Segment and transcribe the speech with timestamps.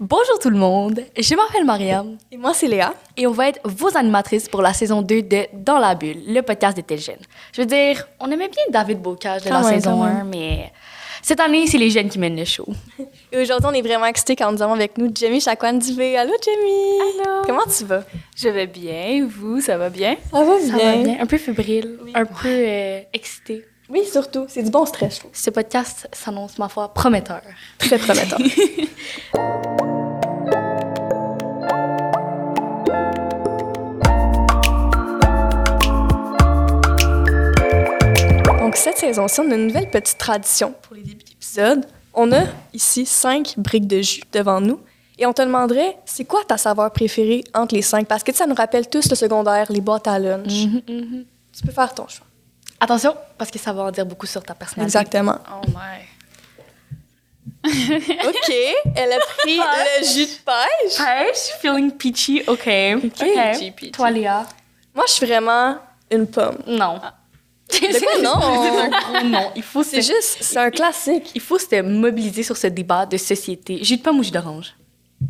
[0.00, 2.94] Bonjour tout le monde, je m'appelle Mariam Et moi, c'est Léa.
[3.16, 6.40] et on va être vos animatrices pour la saison 2 de Dans la bulle, le
[6.42, 7.20] podcast de Tel Jeune.
[7.52, 10.24] Je veux dire, on aimait bien David Bocage de Quand la même, saison quand 1,
[10.24, 10.72] mais
[11.22, 12.66] cette année, c'est les jeunes qui mènent le show.
[13.32, 16.16] Et aujourd'hui, on est vraiment excités quand nous avons avec nous Jamie Chakwan Dubé.
[16.16, 17.22] Allô, Jamie!
[17.24, 17.42] Allô?
[17.46, 18.02] Comment tu vas?
[18.36, 20.16] Je vais bien, vous, ça va bien?
[20.32, 23.64] Ça va Ça va bien, un peu fébrile, un peu euh, excité.
[23.90, 24.46] Oui, surtout.
[24.48, 25.30] C'est du bon stress, je trouve.
[25.34, 27.42] Ce podcast s'annonce, ma foi, prometteur.
[27.78, 28.38] Très prometteur.
[38.58, 41.84] Donc, cette saison-ci, on a une nouvelle petite tradition pour les débuts d'épisode.
[42.14, 44.80] On a ici cinq briques de jus devant nous.
[45.18, 48.06] Et on te demanderait, c'est quoi ta saveur préférée entre les cinq?
[48.08, 50.64] Parce que ça nous rappelle tous le secondaire, les boîtes à lunch.
[50.86, 52.26] Tu peux faire ton choix.
[52.80, 54.98] Attention, parce que ça va en dire beaucoup sur ta personnalité.
[54.98, 55.38] Exactement.
[55.50, 56.06] Oh my.
[57.66, 58.52] OK,
[58.94, 60.98] elle a pris le jus de pêche.
[60.98, 62.64] Pêche, feeling peachy, OK.
[62.64, 63.90] Peachy, peachy.
[63.92, 64.46] Toi, Léa?
[64.94, 65.78] Moi, je suis vraiment
[66.10, 66.58] une pomme.
[66.66, 67.00] Non.
[67.70, 68.40] De quoi non?
[68.40, 69.50] C'est un gros non.
[69.56, 71.30] Il faut C'est juste, c'est un classique.
[71.34, 73.82] Il faut se mobiliser sur ce débat de société.
[73.82, 74.74] Jus de pomme ou jus d'orange?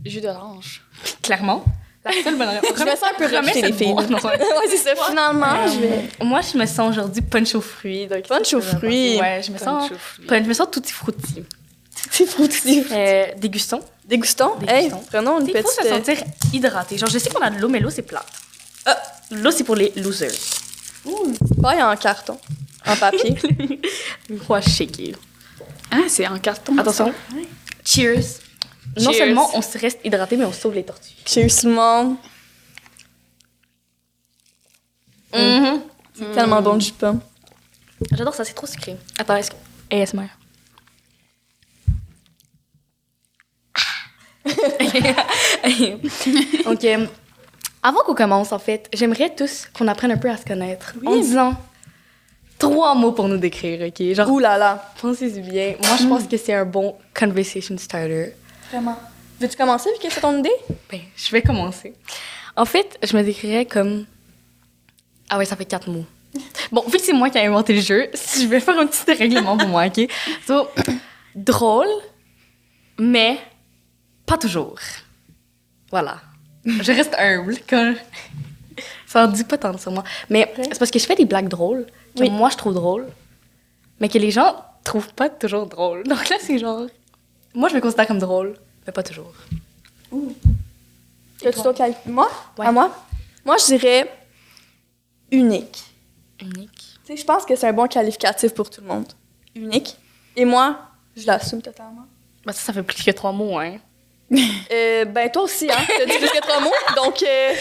[0.04, 0.82] Jus d'orange.
[1.22, 1.64] Clairement.
[2.04, 2.70] La seule bonne réponse.
[2.78, 3.94] Je me sens un peu Remets rejetée, les filles.
[3.94, 4.38] ouais.
[4.68, 4.90] c'est ça.
[5.08, 6.08] Finalement, je vais...
[6.22, 8.06] Moi, je me sens aujourd'hui punch aux fruits.
[8.06, 9.18] donc Punch aux fruits.
[9.20, 9.90] Ouais, je me sens
[10.28, 11.44] je me sens tutti frutti.
[12.10, 12.84] C'est fruity.
[12.92, 13.80] Euh, dégustons.
[14.04, 14.52] Dégustons.
[14.68, 15.82] Hey, prenons une Il faut petite...
[15.82, 16.18] se sentir
[16.52, 16.98] hydraté.
[16.98, 18.26] Genre, je sais qu'on a de l'eau, mais l'eau, c'est plate.
[18.84, 18.96] Ah,
[19.30, 20.30] l'eau, c'est pour les losers.
[21.62, 22.38] paille en carton,
[22.86, 23.34] en papier.
[24.46, 25.14] Faut shaker.
[25.90, 26.76] Ah, c'est en carton.
[26.76, 27.14] Attention.
[27.84, 28.40] Cheers.
[28.96, 29.18] Non Cheers.
[29.18, 31.14] seulement on se reste hydraté, mais on sauve les tortues.
[31.26, 32.16] Cheers, tout le monde.
[36.16, 37.20] C'est tellement bon, de pomme.
[38.12, 38.96] J'adore ça, c'est trop sucré.
[39.18, 39.56] Attends, est-ce que.
[39.90, 40.28] ASMR.
[46.66, 46.86] ok.
[47.82, 50.94] Avant qu'on commence, en fait, j'aimerais tous qu'on apprenne un peu à se connaître.
[51.04, 51.54] En disant
[52.58, 54.12] trois mots pour nous décrire, ok?
[54.14, 54.92] Genre, Ouh là là.
[55.00, 55.74] pensez-y bien.
[55.82, 58.34] Moi, je pense que c'est un bon conversation starter.
[58.74, 58.98] Vraiment.
[59.40, 60.50] Veux-tu commencer, vu que c'est ton idée?
[60.90, 61.94] Ben, je vais commencer.
[62.56, 64.04] En fait, je me décrirais comme.
[65.30, 66.04] Ah ouais, ça fait quatre mots.
[66.72, 69.12] Bon, vu que c'est moi qui ai inventé le jeu, je vais faire un petit
[69.12, 70.08] règlement pour moi, ok?
[70.46, 70.68] So,
[71.36, 71.86] drôle,
[72.98, 73.38] mais
[74.26, 74.76] pas toujours.
[75.90, 76.20] Voilà.
[76.64, 77.94] Je reste humble quand.
[79.06, 80.02] Ça en dit pas tant sur moi.
[80.28, 81.86] Mais c'est parce que je fais des blagues drôles
[82.16, 82.30] que Oui.
[82.30, 83.06] moi je trouve drôles,
[84.00, 86.02] mais que les gens trouvent pas toujours drôles.
[86.02, 86.86] Donc là, c'est genre.
[87.56, 88.54] Moi, je me considère comme drôle,
[88.86, 89.32] mais pas toujours.
[91.44, 92.30] As-tu d'autres quali- Moi?
[92.58, 92.66] Ouais.
[92.66, 92.94] À moi?
[93.44, 94.10] Moi, je dirais
[95.30, 95.84] unique.
[96.40, 96.70] Unique.
[97.04, 99.06] Tu sais, je pense que c'est un bon qualificatif pour tout le monde.
[99.54, 99.96] Unique.
[100.36, 100.78] Et moi,
[101.16, 102.06] je l'assume totalement.
[102.44, 103.76] Bah ça, ça fait plus que trois mots, hein.
[104.72, 105.84] Euh, ben, toi aussi, hein.
[105.86, 106.72] T'as dit plus que trois mots.
[106.96, 107.54] Donc, euh,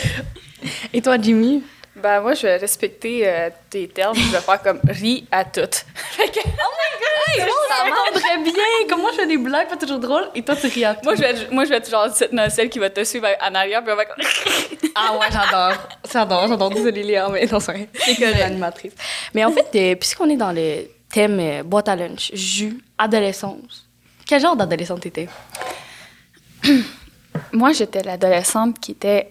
[0.94, 1.61] Et toi, Jimmy?
[1.96, 4.16] Ben, moi, je vais respecter euh, tes termes.
[4.16, 5.86] Je vais faire comme ri à toutes.
[5.96, 6.40] Fait que-
[7.38, 8.88] ça m'entendrait bien!
[8.90, 11.02] Comme moi, je fais des blagues pas toujours drôles, et toi, tu ris à tout.
[11.03, 13.28] moi, je vais être, moi, je vais être genre cette nocelle qui va te suivre
[13.42, 14.24] en arrière, puis on va comme.
[14.96, 15.74] Ah ouais, j'adore.
[16.12, 16.70] J'adore, j'adore.
[16.70, 17.74] Désolée, Léa, mais non, c'est
[18.16, 18.94] que l'animatrice.
[19.34, 23.88] Mais en fait, euh, puisqu'on est dans le thème euh, boîte à lunch, jus, adolescence,
[24.28, 25.28] quel genre d'adolescente t'étais?
[27.52, 29.30] Moi, j'étais l'adolescente qui était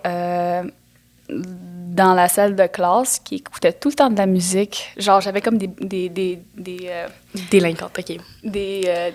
[1.94, 4.92] dans la salle de classe, qui écoutait tout le temps de la musique.
[4.96, 5.66] Genre, j'avais comme des.
[5.66, 7.08] des, des, des, euh,
[7.50, 8.16] Délinquante, OK.
[8.44, 9.10] des euh,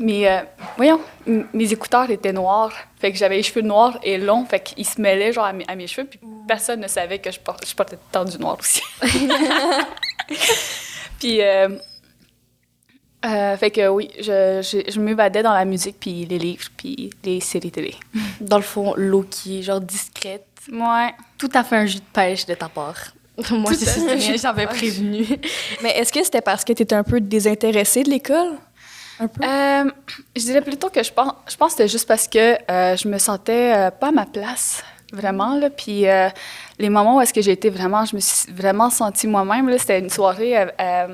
[0.00, 0.40] mes, euh,
[0.76, 2.72] voyons, mes écouteurs étaient noirs.
[3.00, 4.44] Fait que j'avais les cheveux noirs et longs.
[4.44, 6.06] Fait qu'ils se mêlaient genre à mes, à mes cheveux.
[6.06, 8.82] Puis personne ne savait que je, por- je portais tout le temps du noir aussi.
[11.18, 11.68] puis, euh,
[13.24, 17.10] euh, fait que oui, je, je, je m'évadais dans la musique, puis les livres, puis
[17.24, 17.94] les séries télé.
[18.40, 20.46] Dans le fond, low-key, genre discrète.
[20.70, 21.14] Ouais.
[21.38, 23.12] Tout à fait un jus de pêche de ta part.
[23.50, 23.72] Moi,
[24.36, 25.26] j'avais prévenu.
[25.82, 28.52] mais est-ce que c'était parce que t'étais un peu désintéressée de l'école?
[29.18, 29.44] Un peu?
[29.44, 29.90] Euh,
[30.34, 33.08] je dirais plutôt que je pense, je pense que c'était juste parce que euh, je
[33.08, 35.56] me sentais euh, pas à ma place, vraiment.
[35.56, 35.70] Là.
[35.70, 36.28] Puis euh,
[36.78, 39.78] les moments où est-ce que j'ai été vraiment, je me suis vraiment sentie moi-même, là,
[39.78, 41.06] c'était une soirée, euh, euh,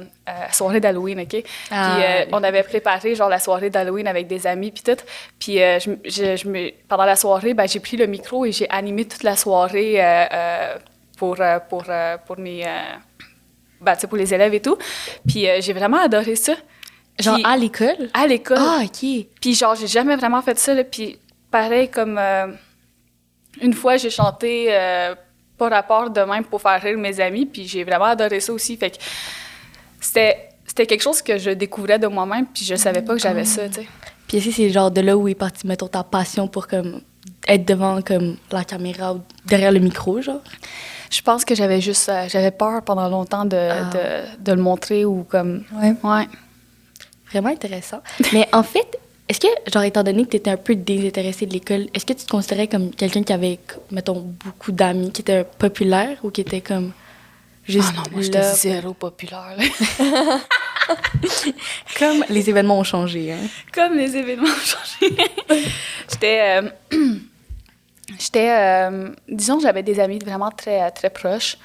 [0.51, 1.43] soirée d'Halloween, OK?
[1.71, 2.31] Ah, puis euh, oui.
[2.33, 5.01] on avait préparé genre la soirée d'Halloween avec des amis, puis tout.
[5.39, 8.69] Puis je, je, je me, pendant la soirée, ben, j'ai pris le micro et j'ai
[8.71, 10.01] animé toute la soirée
[11.19, 11.37] pour,
[11.69, 11.85] pour,
[12.27, 12.65] pour mes...
[13.81, 14.77] ben, pour les élèves et tout.
[15.27, 16.55] Puis j'ai vraiment adoré ça.
[17.19, 18.09] Genre Puis- à l'école?
[18.15, 18.57] à l'école.
[18.59, 19.27] Ah, OK.
[19.41, 20.73] Puis genre, j'ai jamais vraiment fait ça.
[20.73, 20.83] Là.
[20.83, 21.19] Puis
[21.51, 22.19] pareil, comme
[23.61, 25.15] une fois, j'ai chanté euh,
[25.59, 27.47] pas rapport de même pour faire rire mes amis.
[27.47, 28.77] Puis j'ai vraiment adoré ça aussi.
[28.77, 28.97] Fait que
[30.01, 32.47] c'était c'était quelque chose que je découvrais de moi-même.
[32.47, 33.87] Puis je savais pas que j'avais ça, tu sais.
[34.27, 37.03] Puis que c'est genre de là où est partie, mettons, ta passion pour comme
[37.47, 40.41] être devant comme la caméra ou derrière le micro, genre?
[41.11, 43.85] Je pense que j'avais juste, euh, j'avais peur pendant longtemps de, Ah.
[43.91, 45.63] de, de le montrer ou comme.
[45.75, 45.95] Ouais.
[46.03, 46.27] Ouais.
[47.31, 48.01] Vraiment intéressant.
[48.33, 48.99] Mais en fait,
[49.33, 52.13] est-ce que, genre, étant donné que tu étais un peu désintéressé de l'école, est-ce que
[52.13, 53.59] tu te considérais comme quelqu'un qui avait,
[53.91, 56.93] mettons, beaucoup d'amis, qui était populaire ou qui était comme
[57.67, 59.57] juste Ah non, moi, j'étais zéro populaire.
[59.57, 59.65] là.
[61.99, 63.39] comme les événements ont changé, hein?
[63.73, 65.17] Comme les événements ont changé.
[66.11, 66.61] j'étais.
[66.61, 66.69] euh,
[68.19, 68.51] j'étais.
[68.51, 71.57] euh, disons j'avais des amis vraiment très, très proches.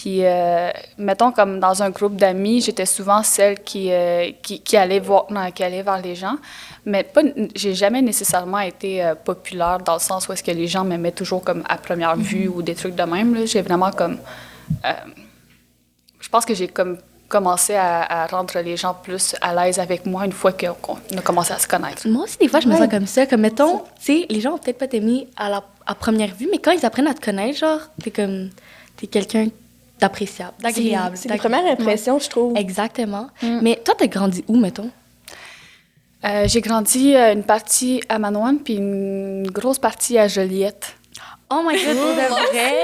[0.00, 4.76] Puis, euh, mettons, comme dans un groupe d'amis, j'étais souvent celle qui, euh, qui, qui,
[4.76, 6.36] allait voir, non, qui allait vers les gens.
[6.84, 7.22] Mais pas,
[7.56, 11.10] j'ai jamais nécessairement été euh, populaire dans le sens où est-ce que les gens m'aimaient
[11.10, 13.34] toujours comme à première vue ou des trucs de même.
[13.34, 13.44] là.
[13.44, 14.18] J'ai vraiment comme.
[16.20, 16.98] je pense que j'ai comme
[17.28, 21.22] commencé à, à rendre les gens plus à l'aise avec moi une fois qu'on a
[21.22, 22.06] commencé à se connaître.
[22.08, 22.78] Moi aussi, des fois, je me Ouais.
[22.78, 23.26] sens comme ça.
[23.26, 26.46] Comme, mettons, tu sais, les gens vont peut-être pas t'aimer à, la, à première vue,
[26.52, 28.50] mais quand ils apprennent à te connaître, genre, t'es comme.
[28.96, 29.48] T'es quelqu'un
[29.98, 31.16] d'appréciable, d'agréable.
[31.16, 32.56] C'est les d'agré- premières impressions, je trouve.
[32.56, 33.28] Exactement.
[33.42, 33.58] Mm.
[33.62, 34.90] Mais toi, t'as grandi où, mettons?
[36.24, 40.94] Euh, j'ai grandi euh, une partie à Manoine puis une grosse partie à Joliette.
[41.50, 42.74] Oh my god, pour de vrai!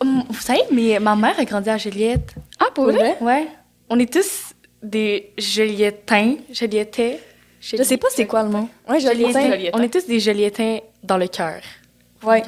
[0.00, 2.34] Hum, Vous savez, mais ma mère a grandi à Joliette.
[2.58, 3.16] Ah, pour vrai?
[3.20, 3.48] Ouais.
[3.90, 7.20] On est tous des Jolietins, Joliettais.
[7.60, 8.68] Je sais pas c'est quoi le mot.
[8.88, 9.70] Ouais.
[9.74, 11.60] On est tous des Jolietins dans le cœur.
[12.22, 12.42] Ouais.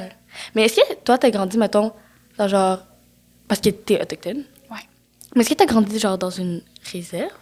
[0.55, 1.93] Mais est-ce que toi, t'as grandi, mettons,
[2.38, 2.79] dans genre.
[3.50, 4.44] Parce que t'es autochtone?
[4.70, 4.79] Ouais.
[5.35, 6.62] Mais est-ce que t'as grandi, genre, dans une
[6.93, 7.32] réserve?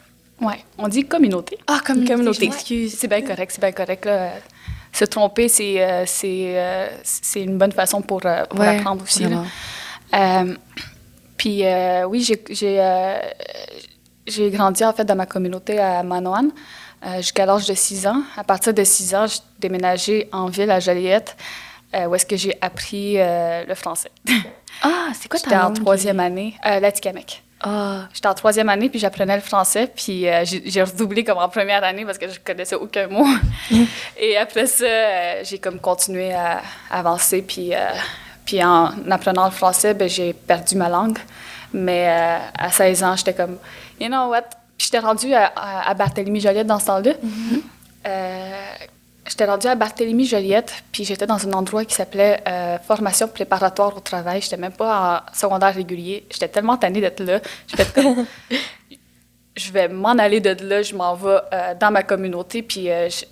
[0.41, 0.65] Ouais.
[0.79, 1.59] On dit communauté.
[1.67, 2.47] Ah, comme communauté.
[2.47, 2.95] Excuse.
[2.99, 4.07] C'est bien correct, c'est bien correct.
[4.07, 4.31] Là.
[4.91, 6.89] Se tromper, c'est euh, euh,
[7.37, 9.27] une bonne façon pour, euh, pour Ouais, apprendre aussi.
[10.15, 10.55] Euh,
[11.37, 13.21] puis euh, oui, j'ai- euh,
[14.27, 16.53] j'ai grandi en fait dans ma communauté à Manoane
[17.05, 18.23] euh, jusqu'à l'âge de 6 ans.
[18.39, 21.37] À partir de 6 ans, j'ai déménagé en ville à Joliette
[21.95, 24.11] euh, où est-ce que j'ai appris euh, le français.
[24.83, 25.81] Ah, c'est quoi ta J'étais en langue?
[25.81, 27.41] troisième année, euh, l'Atikamekw.
[27.61, 31.39] Ah, J'étais en troisième année, puis j'apprenais le français, puis euh, j'ai j'ai redoublé comme
[31.39, 33.27] en première année parce que je connaissais aucun mot.
[34.17, 37.79] Et après ça, euh, j'ai comme continué à avancer, puis, euh,
[38.45, 41.19] puis en apprenant le français, ben, j'ai perdu ma langue.
[41.73, 42.07] Mais
[42.57, 43.59] à 16 ans, j'étais comme,
[44.01, 44.43] you know what?
[44.79, 47.11] Puis j'étais rendue à, à, à Barthélemy-Joliette dans ce temps-là.
[48.07, 48.53] Euh,
[49.29, 54.01] J'étais rendue à Barthélemy-Joliette, puis j'étais dans un endroit qui s'appelait euh, Formation préparatoire au
[54.01, 54.41] travail.
[54.41, 56.27] J'étais même pas en secondaire régulier.
[56.31, 57.41] J'étais tellement tannée d'être là.
[57.67, 58.25] J'étais comme,
[59.57, 62.63] je vais m'en aller de là, je m'en vais euh, dans ma communauté.
[62.63, 63.25] Puis, euh, je-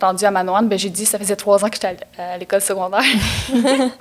[0.00, 3.04] rendue à Manoine, ben, j'ai dit, ça faisait trois ans que j'étais à, l'école secondaire.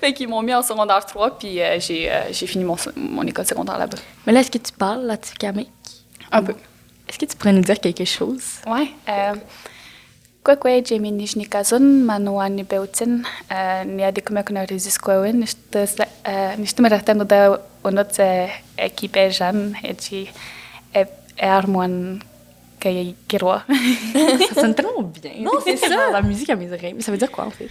[0.00, 3.78] fait qu'ils m'ont mis en secondaire 3, puis j'ai j'ai fini mon, mon école secondaire
[3.78, 3.98] là-bas.
[4.26, 5.68] mais là, est-ce que tu parles l'Atikamek?
[6.32, 6.54] Un peu.
[7.08, 8.42] Est-ce que tu pourrais nous dire quelque chose?
[10.46, 10.52] Ouais.
[10.52, 13.22] Euh, Kwekwe Jamie Nijnikazun, Manoane Beutin,
[13.86, 15.44] Niadikumakuna Riziskwawin,
[16.58, 18.18] Nishtumaratano da Onot
[18.78, 20.28] Ekipe Jan, Eji
[21.38, 22.20] Ermoine
[22.80, 23.64] Kayakiroa.
[24.48, 25.32] Ça sonne tellement bien.
[25.40, 26.10] Non, c'est ça.
[26.12, 26.94] La musique à mes oreilles.
[26.94, 27.68] Mais ça veut dire quoi, en fait?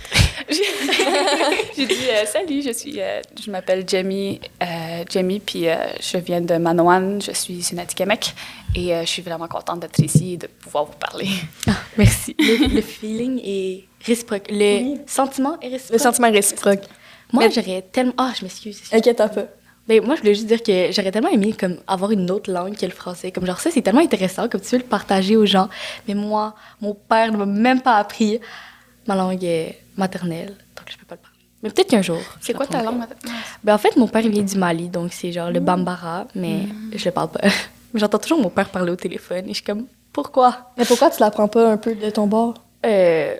[0.48, 5.66] J'ai dit euh, salut, je suis, euh, je m'appelle Jamie, euh, Jamie, puis
[6.00, 8.36] je viens de Manoane, je suis une Atikamek
[8.76, 11.28] et euh, je suis vraiment contente d'être ici et de pouvoir vous parler.
[11.68, 12.36] Ah, merci.
[12.40, 14.48] Le, le feeling est réciproque.
[14.50, 14.98] Le Oui.
[15.08, 15.94] sentiment est réciproque.
[15.94, 16.82] Le sentiment réciproque.
[17.34, 18.14] Moi, Mais- j'aurais tellement...
[18.18, 18.82] Ah, je m'excuse.
[18.92, 19.46] Inquiète un peu.
[19.88, 22.76] Ben, moi, je voulais juste dire que j'aurais tellement aimé comme, avoir une autre langue
[22.78, 23.32] que le français.
[23.32, 25.68] Comme genre, ça, c'est tellement intéressant, comme tu veux le partager aux gens.
[26.08, 28.40] Mais moi, mon père ne m'a même pas appris
[29.08, 29.44] ma langue
[29.98, 31.38] maternelle, donc je peux pas le parler.
[31.64, 32.20] Mais peut-être qu'un jour.
[32.40, 33.00] C'est quoi ta langue?
[33.00, 33.18] madame?
[33.64, 36.68] Ben, en fait, mon père, il vient du Mali, donc c'est genre le bambara, mais
[36.96, 37.42] je le parle pas.
[37.94, 40.72] Mais J'entends toujours mon père parler au téléphone et je suis comme, pourquoi?
[40.78, 42.56] Mais pourquoi tu l'apprends pas un peu de ton bord?
[42.86, 43.36] Euh,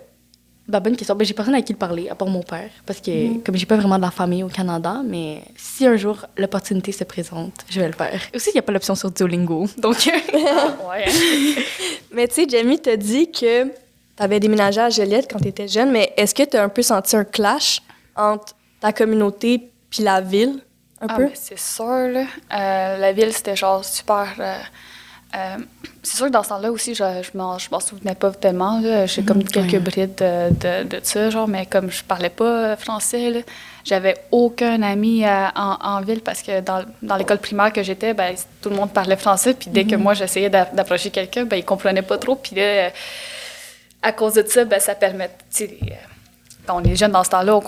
[0.68, 1.16] ben, bonne question.
[1.16, 2.70] Ben, j'ai personne à qui le parler, à part mon père.
[2.86, 6.26] Parce que, comme j'ai pas vraiment de la famille au Canada, mais si un jour
[6.36, 8.20] l'opportunité se présente, je vais le faire.
[8.34, 9.66] Aussi, il n'y a pas l'option sur Duolingo.
[9.78, 9.96] Donc,
[10.88, 11.04] Ouais.
[12.12, 13.70] Mais tu sais, Jamie t'a dit que tu
[14.18, 16.82] avais déménagé à Joliette quand tu étais jeune, mais est-ce que tu as un peu
[16.82, 17.80] senti un clash
[18.16, 20.60] entre ta communauté puis la ville?
[21.00, 21.24] Un Ah, peu?
[21.24, 22.24] mais c'est sûr, là.
[22.52, 24.26] Euh, la ville, c'était genre super.
[24.38, 24.56] euh,
[25.36, 25.56] euh,
[26.02, 28.82] c'est sûr que dans ce temps-là aussi, je, je m'en souvenais pas tellement.
[29.06, 29.78] J'ai comme quelques ouais.
[29.78, 33.44] brides de, de, de ça, genre, mais comme je parlais pas français,
[33.84, 38.34] j'avais aucun ami en, en ville parce que dans, dans l'école primaire que j'étais, ben,
[38.60, 39.54] tout le monde parlait français.
[39.54, 42.34] Puis dès que moi, j'essayais d'a- d'approcher quelqu'un, ben, il comprenait pas trop.
[42.34, 42.90] Puis là,
[44.02, 45.30] à cause de ça, ben, ça permet.
[46.66, 47.60] quand on est jeune dans ce temps-là,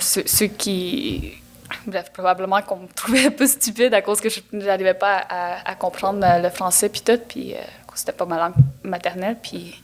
[0.00, 1.32] ceux qui.
[1.86, 5.74] Bref, probablement qu'on me trouvait un peu stupide à cause que je n'arrivais pas à,
[5.74, 7.58] comprendre euh, le français puis tout, puis euh,
[7.96, 9.82] c'était pas ma langue maternelle, puis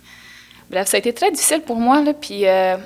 [0.70, 2.76] bref, ça a été très difficile pour moi, là, puis euh,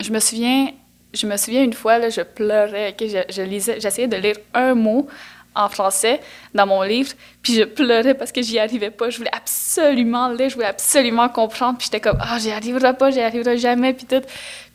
[0.00, 0.68] je me souviens,
[1.12, 4.74] je me souviens une fois, là, je pleurais, ok, je, lisais, j'essayais de lire un
[4.74, 5.06] mot
[5.54, 6.20] en français
[6.52, 9.08] dans mon livre, puis je pleurais parce que j'y arrivais pas.
[9.10, 13.12] Je voulais absolument lire, je voulais absolument comprendre, puis j'étais comme, ah, j'y arriverai pas,
[13.12, 14.22] j'y arriverai jamais, puis tout.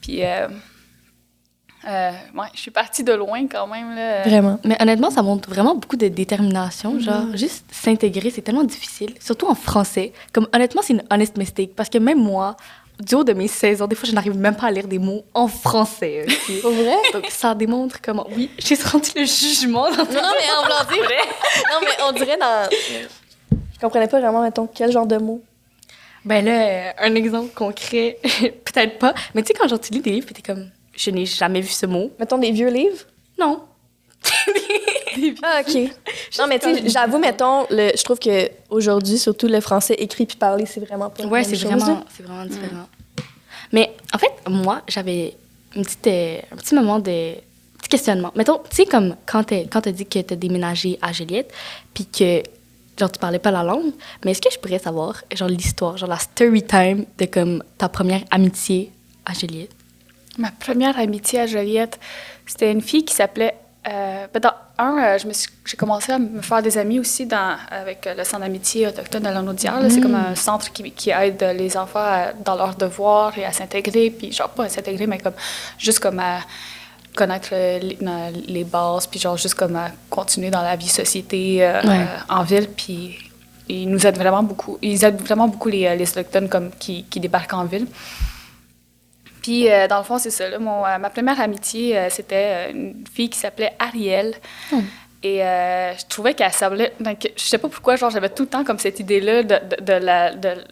[0.02, 0.48] Puis, euh,
[1.88, 4.24] euh, ouais, je suis partie de loin quand même, là.
[4.24, 4.60] Vraiment.
[4.66, 6.94] Mais honnêtement, ça montre vraiment beaucoup de détermination.
[6.94, 7.00] Mhm.
[7.02, 9.14] Genre, juste s'intégrer, c'est tellement difficile.
[9.20, 10.12] Surtout en français.
[10.34, 11.76] Comme, honnêtement, c'est une honest mistake.
[11.76, 12.58] Parce que même moi,
[13.00, 15.00] du haut de mes 16 ans, des fois, je n'arrive même pas à lire des
[15.00, 16.26] mots en français.
[16.28, 16.62] ok?
[16.62, 16.96] Pour vrai?
[17.14, 18.28] Donc, ça démontre comment.
[18.36, 21.10] Oui, j'ai senti le jugement dans Non, non, mais en voulant dire.
[21.72, 22.70] non, mais on dirait dans.
[23.52, 25.42] Je comprenais pas vraiment, mettons, quel genre de mots?
[26.26, 29.14] Ben là, un exemple concret, peut-être pas.
[29.34, 30.70] Mais tu sais, quand genre, tu lis des livres, t'es comme,
[31.00, 32.12] je n'ai jamais vu ce mot.
[32.20, 33.06] Mettons des vieux livres?
[33.40, 33.62] Non.
[35.44, 35.76] Ah, OK.
[36.40, 40.26] non, mais tu sais, j'avoue, mettons, le, je trouve que aujourd'hui, surtout le français écrit
[40.26, 42.88] puis parlé, c'est vraiment pas Ouais, c'est vraiment, c'est vraiment différent.
[43.74, 45.36] Mais en fait, moi, j'avais
[45.76, 47.34] une petite, euh, un petit moment de
[47.80, 48.32] petit questionnement.
[48.36, 51.52] Mettons, tu sais, comme quand tu quand as dit que tu as déménagé à Juliette,
[51.94, 52.42] puis que
[52.98, 53.92] genre tu parlais pas la langue,
[54.24, 57.90] mais est-ce que je pourrais savoir, genre l'histoire, genre la story time de comme ta
[57.90, 58.92] première amitié
[59.26, 59.72] à Juliette?
[60.40, 62.00] Ma première amitié à Joliette,
[62.46, 63.56] c'était une fille qui s'appelait.
[63.88, 65.18] Euh, ben, dans un, euh,
[65.66, 69.24] j'ai commencé à me faire des amis aussi dans, avec euh, le Centre d'amitié autochtone
[69.24, 69.90] de là.
[69.90, 73.52] C'est comme un centre qui, qui aide les enfants à- dans leurs devoirs et à
[73.52, 74.12] s'intégrer.
[74.12, 75.34] Puis, genre, pas à s'intégrer, mais comme
[75.78, 76.40] juste comme à
[77.16, 77.80] connaître euh,
[78.48, 81.90] les, bases, puis genre juste comme à continuer dans la vie société euh, Ouais.
[82.02, 82.68] euh, en ville.
[82.76, 83.18] Puis,
[83.68, 84.78] ils nous aident vraiment beaucoup.
[84.82, 87.88] Ils aident vraiment beaucoup les, euh, les autochtones comme, qui, qui débarquent en ville.
[89.50, 90.48] Puis, euh, dans le fond, c'est ça.
[90.48, 94.36] Là, mon, euh, ma première amitié, euh, c'était une fille qui s'appelait Ariel.
[95.24, 96.94] Et euh, je trouvais qu'elle semblait.
[97.00, 99.84] Donc, je sais pas pourquoi, genre, j'avais tout le temps comme cette idée-là de, de,
[99.84, 100.36] de la.
[100.36, 100.64] De,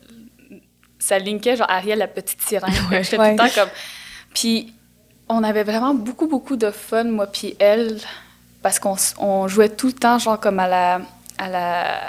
[1.00, 2.72] ça linkait, genre, Ariel, la petite sirène.
[2.92, 3.04] Ouais.
[3.04, 3.36] J'étais Ouais.
[3.36, 3.70] tout le temps comme.
[4.36, 4.72] Puis,
[5.28, 7.98] on avait vraiment beaucoup, beaucoup de fun, moi, puis elle,
[8.62, 11.02] parce qu'on on jouait tout le temps, genre, comme à la.
[11.40, 12.00] À la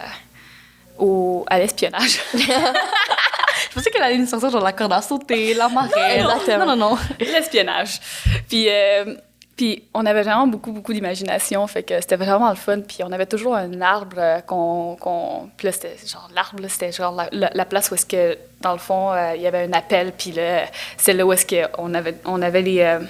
[0.99, 2.21] au, à l'espionnage.
[3.71, 5.91] Je pensais qu'elle allait nous sortir genre la corde à sauter, la marée.
[6.19, 6.67] Exactement.
[6.67, 6.99] Non, non, non.
[7.21, 8.01] l'espionnage.
[8.49, 9.15] Puis, euh,
[9.57, 12.81] puis on avait vraiment beaucoup, beaucoup d'imagination, fait que c'était vraiment le fun.
[12.81, 14.97] Puis on avait toujours un arbre euh, qu'on...
[15.01, 18.07] qu'on puis là, c'était genre, l'arbre, là, c'était genre la, la- la place où est-ce
[18.07, 20.65] que, dans le fond, euh, il y avait un appel, puis là,
[20.97, 22.81] c'est là où est-ce qu'on avait, on avait les...
[22.81, 23.01] euh,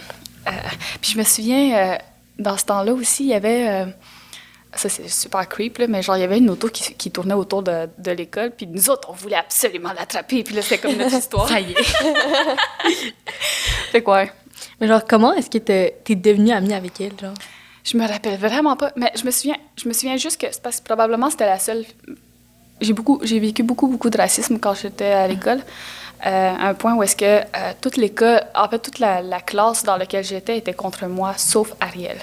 [1.02, 1.98] puis je me souviens,
[2.38, 3.84] dans ce temps-là aussi, il y avait...
[4.74, 7.34] ça, c'est super creep, là, mais genre, il y avait une auto qui, qui tournait
[7.34, 10.96] autour de, de l'école, puis nous autres, on voulait absolument l'attraper, puis là, c'était comme
[10.96, 11.48] notre histoire.
[11.48, 11.82] Ça y est.
[13.92, 14.30] Fait que, ouais.
[14.80, 17.34] Mais genre, comment est-ce que t'es t'es devenue amie avec elle, genre?
[17.84, 20.62] Je me rappelle vraiment pas, mais je me souviens, je me souviens juste que c'est
[20.62, 21.84] parce que probablement c'était la seule.
[22.80, 25.60] J'ai beaucoup, j'ai vécu beaucoup beaucoup de racisme quand j'étais à l'école,
[26.26, 29.40] euh, à un point où est-ce que euh, toute l'école, en fait toute la, la
[29.40, 32.18] classe dans laquelle j'étais était contre moi, sauf Ariel.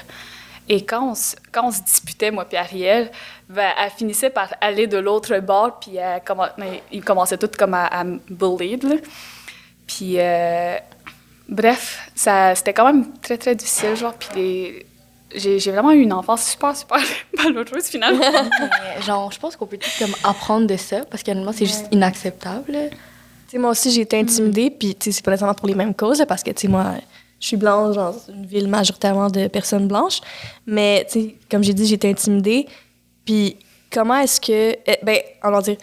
[0.67, 3.11] Et quand on, se- quand on se disputait, moi puis Ariel,
[3.49, 6.21] ben, elle finissait par aller de l'autre bord, puis elle
[6.57, 8.95] mais ils commençaient tous comme à, à me bully, là.
[9.87, 10.77] Puis, euh,
[11.47, 14.85] bref, ça, c'était quand même très, très difficile, genre, puis les-
[15.35, 16.97] j'ai, j'ai vraiment eu une enfance super, super
[17.37, 18.19] malheureuse, finalement.
[18.59, 21.85] Mais genre, je pense qu'on peut tout comme apprendre de ça, parce qu'honnêtement, c'est juste
[21.91, 22.73] inacceptable.
[23.47, 25.93] sais, moi aussi, j'ai été intimidée, puis tu sais, c'est pas nécessairement pour les mêmes
[25.93, 26.93] causes, parce que, tu sais, moi,
[27.39, 30.19] je suis blanche dans une ville majoritairement de personnes blanches.
[30.65, 32.67] Mais, tu sais, comme j'ai dit, été intimidée.
[33.25, 33.57] Puis,
[33.91, 34.75] comment est-ce que.
[34.85, 35.77] eh, ben, on va dire,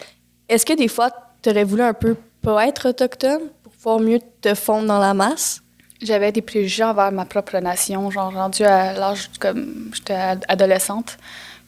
[0.49, 1.09] est-ce que des fois,
[1.41, 5.13] tu aurais voulu un peu pas être autochtone pour pouvoir mieux te fondre dans la
[5.13, 5.61] masse?
[6.01, 11.17] J'avais des préjugés envers ma propre nation, genre rendue à l'âge comme j'étais ad- adolescente.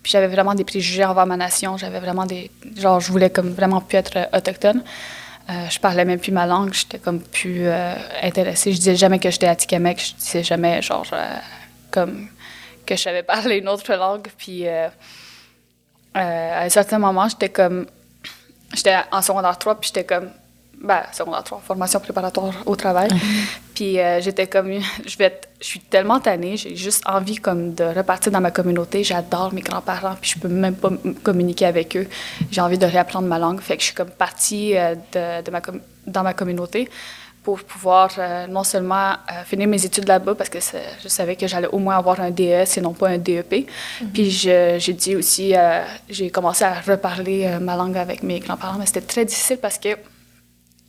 [0.04, 1.78] Puis j'avais vraiment des préjugés envers ma nation.
[1.78, 2.52] J'avais vraiment des.
[2.76, 4.84] Genre, je voulais comme vraiment plus être euh, autochtone.
[5.50, 6.74] Euh, je parlais même plus ma langue.
[6.74, 8.72] J'étais comme plus euh, intéressée.
[8.72, 10.00] Je disais jamais que j'étais Atikamek.
[10.00, 11.36] Je disais jamais, genre, euh,
[11.92, 12.28] comme
[12.86, 14.28] que je savais parler une autre langue.
[14.38, 14.92] Puis à
[16.14, 17.86] un certain moment, j'étais comme.
[18.74, 20.32] J'étais en secondaire 3, puis j'étais comme.
[20.82, 23.10] Ben, secondaire 3, formation préparatoire au travail.
[23.74, 24.72] Puis euh, j'étais comme,
[25.06, 28.52] je vais être- je suis tellement tannée, j'ai juste envie comme de repartir dans ma
[28.52, 29.04] communauté.
[29.04, 30.90] J'adore mes grands-parents, puis je peux même pas
[31.24, 32.08] communiquer avec eux.
[32.52, 33.62] J'ai envie de réapprendre ma langue.
[33.62, 35.62] Fait que je suis comme partie euh, de, de ma
[36.06, 36.88] dans ma communauté
[37.42, 40.60] pour pouvoir euh, non seulement euh, finir mes études là-bas, parce que
[41.04, 43.68] je savais que j'allais au moins avoir un DES et non pas un DEP.
[44.14, 48.78] Puis je- j'ai dit aussi, euh, j'ai commencé à reparler ma langue avec mes grands-parents,
[48.80, 49.90] mais c'était très difficile parce que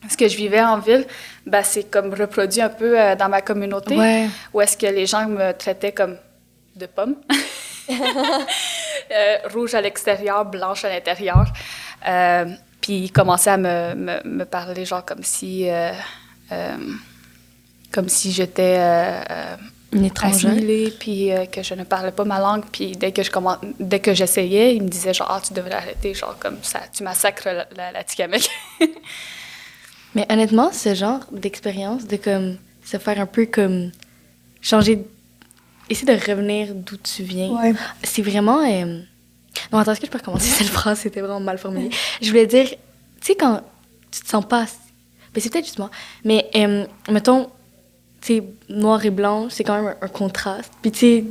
[0.08, 1.06] ce que je vivais en ville,
[1.46, 4.26] ben, c'est comme reproduit un peu euh, dans ma communauté, Ouais.
[4.52, 6.16] où est-ce que les gens me traitaient comme
[6.76, 7.16] de pomme.
[9.12, 11.44] Euh, rouge à l'extérieur, blanche à l'intérieur.
[12.08, 12.46] Euh,
[12.80, 15.68] puis il commençait à me, me, me parler, genre, comme si.
[15.70, 15.92] euh,
[17.92, 18.78] comme si j'étais.
[19.92, 20.50] Une étrangère.
[20.50, 22.64] assimilée, puis euh, que je ne parlais pas ma langue.
[22.72, 25.74] Puis dès que je commen- dès que j'essayais, il me disait genre ah tu devrais
[25.76, 28.48] arrêter, genre comme ça, tu massacres la, la, la Tikamek.
[30.16, 33.92] Mais honnêtement, ce genre d'expérience, de comme se faire un peu comme
[34.60, 35.04] changer,
[35.90, 37.74] essayer de revenir d'où tu viens, Ouais.
[38.02, 38.60] c'est vraiment.
[38.62, 39.00] euh,
[39.72, 40.48] Non, attends, est-ce que je peux recommencer?
[40.58, 41.90] Cette phrase C'était vraiment mal formulé.
[42.20, 42.76] Je voulais dire, tu
[43.20, 43.60] sais, quand
[44.10, 44.62] tu te sens pas.
[44.62, 44.76] assez-
[45.34, 45.90] Ben, c'est peut-être juste moi.
[46.24, 47.50] Mais euh, mettons,
[48.22, 50.72] tu sais, noir et blanc, c'est quand même un, un contraste.
[50.82, 51.24] Puis tu sais,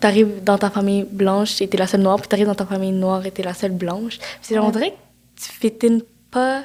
[0.00, 2.92] t'arrives dans ta famille blanche et t'es la seule noire, puis t'arrives dans ta famille
[2.92, 4.18] noire et t'es la seule blanche.
[4.18, 6.64] Puis c'est genre, on dirait que tu fétines pas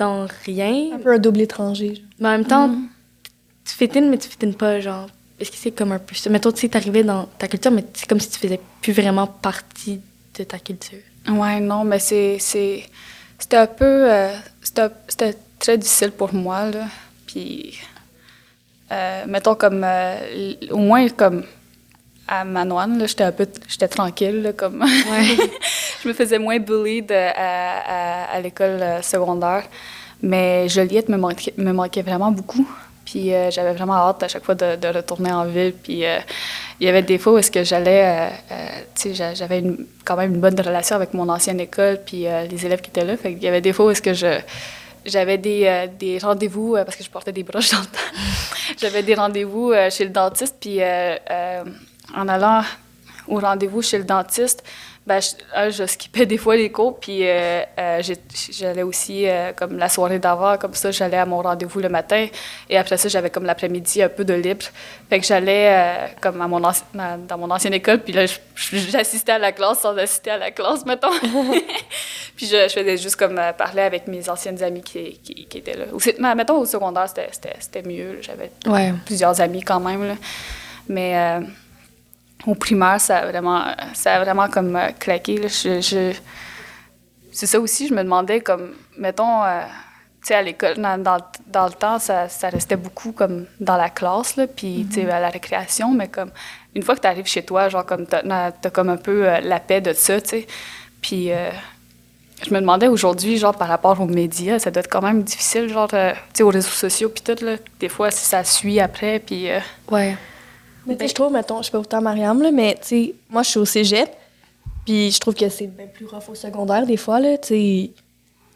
[0.00, 1.94] dans rien, Un peu un double étranger.
[1.94, 2.04] genre.
[2.18, 2.70] mais en même temps,
[3.64, 5.06] tu fétines, mais tu fétines pas, genre.
[5.38, 6.28] Est-ce que c'est comme un peu ça?
[6.30, 9.26] Mettons, tu sais, t'arrivais dans ta culture, mais c'est comme si tu faisais plus vraiment
[9.26, 10.00] partie
[10.38, 10.98] de ta culture.
[11.28, 12.84] ouais, non, mais c'est c'est
[13.38, 16.84] c'était un peu euh, c'était c'était très difficile pour moi là.
[17.26, 17.78] Puis
[18.92, 21.44] euh, mettons comme euh, au moins comme
[22.30, 24.84] à Manoine, j'étais un peu j'étais tranquille là, comme
[26.02, 29.64] je me faisais moins bully de, à, à, à l'école euh, secondaire.
[30.22, 32.66] Mais Joliette me manquait, me manquait vraiment beaucoup.
[33.04, 35.72] Puis euh, j'avais vraiment hâte à chaque fois de, de retourner en ville.
[35.72, 36.18] Puis euh,
[36.78, 39.64] il y avait des fois où est-ce que j'allais, euh, j'avais
[40.04, 43.16] quand même une bonne relation avec mon ancienne école, puis les élèves qui étaient là.
[43.16, 44.38] Fait qu'il y avait des fois où est-ce que je
[45.06, 48.18] j'avais des, des rendez-vous parce que je portais des broches dans le temps.
[48.78, 50.80] j'avais des rendez-vous chez le dentiste, puis
[52.16, 52.62] en allant
[53.28, 54.64] au rendez-vous chez le dentiste,
[55.06, 58.02] ben, je, euh, je skippais des fois les cours, puis euh, euh,
[58.50, 62.26] j'allais aussi, euh, comme la soirée d'avant, comme ça, j'allais à mon rendez-vous le matin,
[62.68, 64.66] et après ça, j'avais comme l'après-midi un peu de libre.
[65.08, 69.32] Fait que j'allais comme à mon anci- dans, dans mon ancienne école, puis là, j'assistais
[69.32, 71.10] à la classe sans assister à la classe, mettons.
[72.36, 75.76] puis je, je faisais juste comme parler avec mes anciennes amies qui, qui, qui étaient
[75.76, 76.34] là.
[76.34, 78.18] Mettons, au secondaire, c'était- mieux.
[78.20, 78.92] J'avais Ouais.
[79.06, 80.06] plusieurs amis quand même.
[80.06, 80.14] là.
[80.88, 81.40] Mais
[82.46, 85.36] au primaire, ça a vraiment, ça a vraiment comme euh, claqué.
[85.38, 85.48] là.
[85.48, 86.16] Je, je-
[87.32, 89.60] C'est ça aussi, je me demandais, comme, mettons, euh,
[90.20, 93.76] tu sais, à l'école, dans, dans, dans le temps, ça, ça restait beaucoup comme dans
[93.76, 96.30] la classe, là, puis, tu sais, à la récréation, mais comme,
[96.74, 98.22] une fois que tu arrives chez toi, genre, comme, t'as
[98.64, 100.46] as comme un peu euh, la paix de ça, tu sais.
[101.00, 101.50] Puis, euh,
[102.46, 105.68] je me demandais aujourd'hui, genre, par rapport aux médias, ça doit être quand même difficile,
[105.68, 105.96] genre, tu
[106.34, 109.48] sais, aux réseaux sociaux, puis tout, là, des fois, si ça suit après, puis...
[109.90, 110.16] Ouais.
[110.86, 113.50] Mais sais, je trouve, mettons, je pas autant Mariam, là, mais tu sais, moi, je
[113.50, 114.08] suis au cégep,
[114.84, 117.90] puis je trouve que c'est bien plus rough au secondaire, des fois, là, tu sais.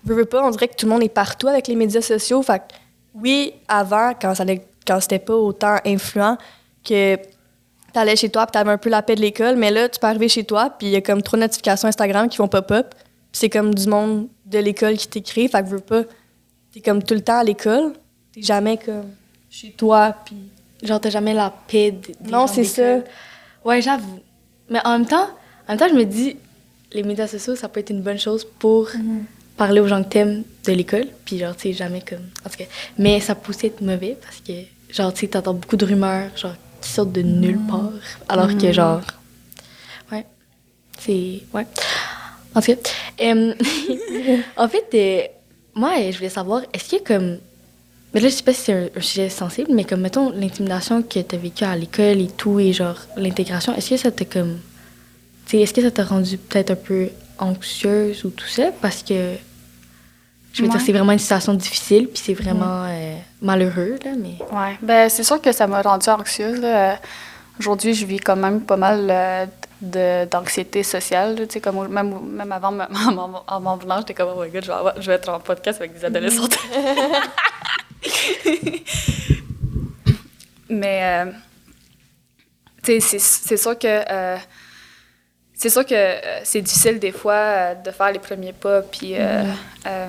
[0.04, 2.42] Veux, veux pas, on dirait que tout le monde est partout avec les médias sociaux.
[2.42, 2.74] Fait que,
[3.14, 4.44] oui, avant, quand, ça
[4.86, 6.36] quand c'était pas autant influent,
[6.84, 7.16] que
[7.92, 10.06] t'allais chez toi, puis t'avais un peu la paix de l'école, mais là, tu peux
[10.06, 12.94] arriver chez toi, puis il y a comme trop de notifications Instagram qui vont pop-up,
[13.32, 16.02] c'est comme du monde de l'école qui t'écrit, fait que veux pas,
[16.72, 17.94] t'es comme tout le temps à l'école,
[18.32, 19.10] t'es jamais comme
[19.48, 20.36] chez toi, puis
[20.84, 22.98] Genre, t'as jamais la paix des Non, c'est ça.
[23.64, 24.20] Ouais, j'avoue.
[24.68, 25.28] Mais en même temps,
[25.66, 26.36] en même temps, je me dis,
[26.92, 28.90] les médias sociaux, ça peut être une bonne chose pour
[29.56, 31.06] parler aux gens que t'aimes de l'école.
[31.24, 32.26] Puis genre, tu sais, jamais comme...
[32.44, 32.64] En tout cas,
[32.98, 34.52] mais ça peut aussi être mauvais parce que,
[34.94, 37.90] genre, tu sais, t'entends beaucoup de rumeurs, genre, qui sortent de nulle part.
[38.28, 39.00] Alors que, genre...
[40.12, 40.26] Ouais.
[40.98, 41.40] C'est...
[41.54, 41.66] Ouais.
[42.54, 42.90] En tout cas,
[43.22, 43.54] euh,
[44.56, 45.22] en fait, euh,
[45.74, 47.38] moi, je voulais savoir, est-ce qu'il y a comme...
[48.14, 51.02] Mais là, je sais pas si c'est un, un sujet sensible, mais comme, mettons, l'intimidation
[51.02, 54.24] que tu as vécue à l'école et tout, et genre, l'intégration, est-ce que ça t'a
[54.24, 54.58] comme.
[55.46, 58.66] Tu est-ce que ça t'a rendu peut-être un peu anxieuse ou tout ça?
[58.80, 59.34] Parce que.
[60.52, 64.36] Je veux dire, c'est vraiment une situation difficile, puis c'est vraiment euh, malheureux, là, mais.
[64.56, 66.60] Ouais, ben c'est sûr que ça m'a rendue anxieuse.
[66.60, 67.00] là.
[67.58, 71.34] Aujourd'hui, je vis quand même pas mal euh, d'anxiété sociale.
[71.48, 74.62] Tu sais, comme même, même avant, en en m'en venant, j'étais comme, oh my god,
[74.62, 76.56] je vais, avoir- je vais être en podcast avec des adolescentes.
[80.68, 81.32] Mais, euh,
[82.82, 83.86] tu sais, c'est- c'est sûr que.
[84.10, 84.36] euh,
[85.56, 89.14] c'est sûr que euh, c'est difficile des fois euh, de faire les premiers pas, puis
[89.16, 89.44] euh,
[89.86, 90.06] euh,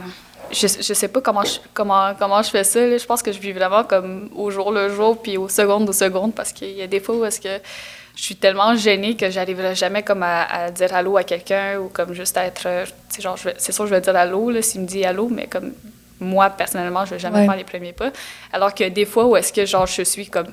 [0.52, 2.80] je, je sais pas comment je, comment, comment je fais ça.
[2.86, 2.98] là.
[2.98, 5.94] Je pense que je vis vraiment comme au jour le jour, puis au seconde au
[5.94, 7.62] seconde, parce qu'il y a des fois où est-ce que
[8.16, 11.90] je suis tellement gênée que j'arriverai jamais comme à, à dire allô à quelqu'un ou
[11.90, 14.82] comme juste à être, euh, sais, genre, c'est sûr que je vais dire allô s'il
[14.82, 15.74] me dit allô, mais comme
[16.20, 17.46] moi, personnellement, je vais jamais Ouais.
[17.46, 18.12] faire les premiers pas.
[18.54, 20.48] Alors que des fois où est-ce que, genre, je suis comme,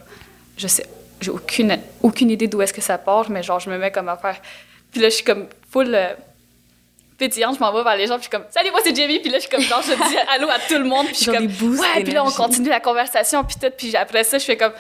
[0.57, 0.85] je sais,
[1.21, 4.09] j'ai aucune, aucune idée d'où est-ce que ça part, mais genre, je me mets comme
[4.09, 4.37] à faire.
[4.91, 6.15] Puis là, je suis comme full euh,
[7.17, 9.21] pétillante, je m'en vais vers les gens, puis je suis comme, salut, moi c'est Jamie,
[9.21, 11.21] puis là, je suis comme, genre, je dis allô à tout le monde, puis je
[11.21, 14.45] suis comme, ouais, puis là, on continue la conversation, puis tout, puis après ça, je
[14.45, 14.73] fais comme,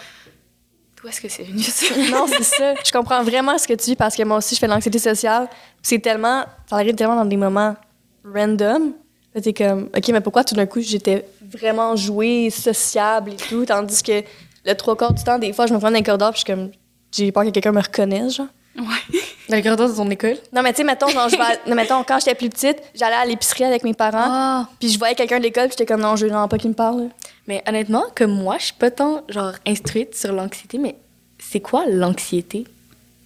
[1.00, 1.94] d'où est-ce que c'est venu ça?
[2.10, 2.74] Non, c'est ça.
[2.84, 4.98] Je comprends vraiment ce que tu dis parce que moi aussi, je fais de l'anxiété
[4.98, 5.48] sociale.
[5.82, 6.44] C'est tellement.
[6.68, 7.76] Ça arrive tellement dans des moments
[8.24, 8.92] random.
[9.40, 14.02] T'es comme, OK, mais pourquoi tout d'un coup, j'étais vraiment jouée, sociable et tout, tandis
[14.02, 14.22] que
[14.64, 16.44] le trois quarts du temps, des fois, je me prends dans les corridors, puis je
[16.46, 16.70] suis comme,
[17.10, 18.46] j'ai peur que quelqu'un me reconnaisse, genre.
[18.76, 19.18] Ouais.
[19.50, 20.36] Dans les corridors de ton école?
[20.52, 22.78] Non, mais tu sais, mettons, genre, je vais à- non, mettons, quand j'étais plus petite,
[22.94, 24.68] j'allais à l'épicerie avec mes parents, Ah!
[24.80, 26.70] puis je voyais quelqu'un de l'école, puis j'étais comme, non, je veux vraiment pas qu'il
[26.70, 27.02] me parle.
[27.02, 27.08] là.
[27.46, 30.94] Mais honnêtement, comme moi, je suis pas tant, genre, instruite sur l'anxiété, mais
[31.38, 32.64] c'est quoi l'anxiété?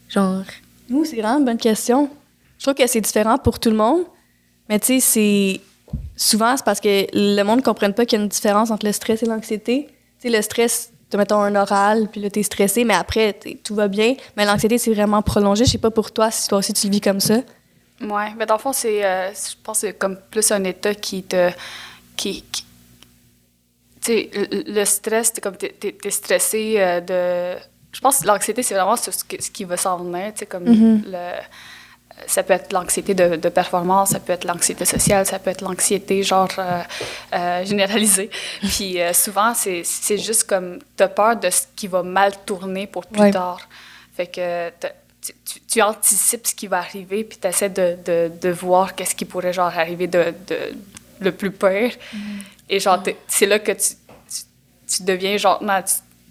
[0.09, 0.43] Genre...
[0.89, 2.09] Nous, c'est vraiment une bonne question.
[2.59, 4.03] Je trouve que c'est différent pour tout le monde,
[4.69, 5.61] mais tu sais, c'est.
[6.17, 8.87] Souvent, c'est parce que le monde ne comprenne pas qu'il y a une différence entre
[8.87, 9.87] le stress et l'anxiété.
[10.21, 13.75] Tu sais, le stress, tu mettons un oral, puis là, t'es stressé, mais après, tout
[13.75, 14.15] va bien.
[14.37, 15.65] Mais l'anxiété, c'est vraiment prolongé.
[15.67, 17.37] Je sais pas pour toi, si toi aussi tu le vis comme ça.
[18.01, 20.95] Ouais, mais dans le fond, c'est, euh, je pense que c'est comme plus un état
[20.95, 21.51] qui te.
[22.17, 22.43] qui.
[22.51, 22.65] qui-
[24.03, 24.31] tu sais,
[24.67, 25.57] le, stress, t'es comme.
[25.57, 27.59] T'es, t'es stressé euh, de.
[27.93, 29.11] Je pense que l'anxiété, c'est vraiment ce,
[29.53, 31.03] qui va s'en venir, tu sais, comme Mhm.
[31.07, 31.31] le.
[32.27, 35.61] Ça peut être l'anxiété de, de performance, ça peut être l'anxiété sociale, ça peut être
[35.61, 36.81] l'anxiété genre euh,
[37.35, 38.31] euh, généralisée.
[38.63, 39.85] Puis euh, souvent, c'est,
[40.17, 43.31] juste comme, t'as peur de ce qui va mal tourner pour plus Ouais.
[43.31, 43.61] tard.
[44.17, 44.71] Fait que
[45.21, 48.95] tu, tu- tu anticipes ce qui va arriver, puis tu essaies de, de, de voir
[48.95, 50.57] qu'est-ce qui pourrait genre arriver de, de
[51.21, 51.93] le plus pire.
[52.69, 53.89] Et genre, c'est là que tu,
[54.31, 54.43] tu,
[54.97, 55.81] tu deviens genre, non,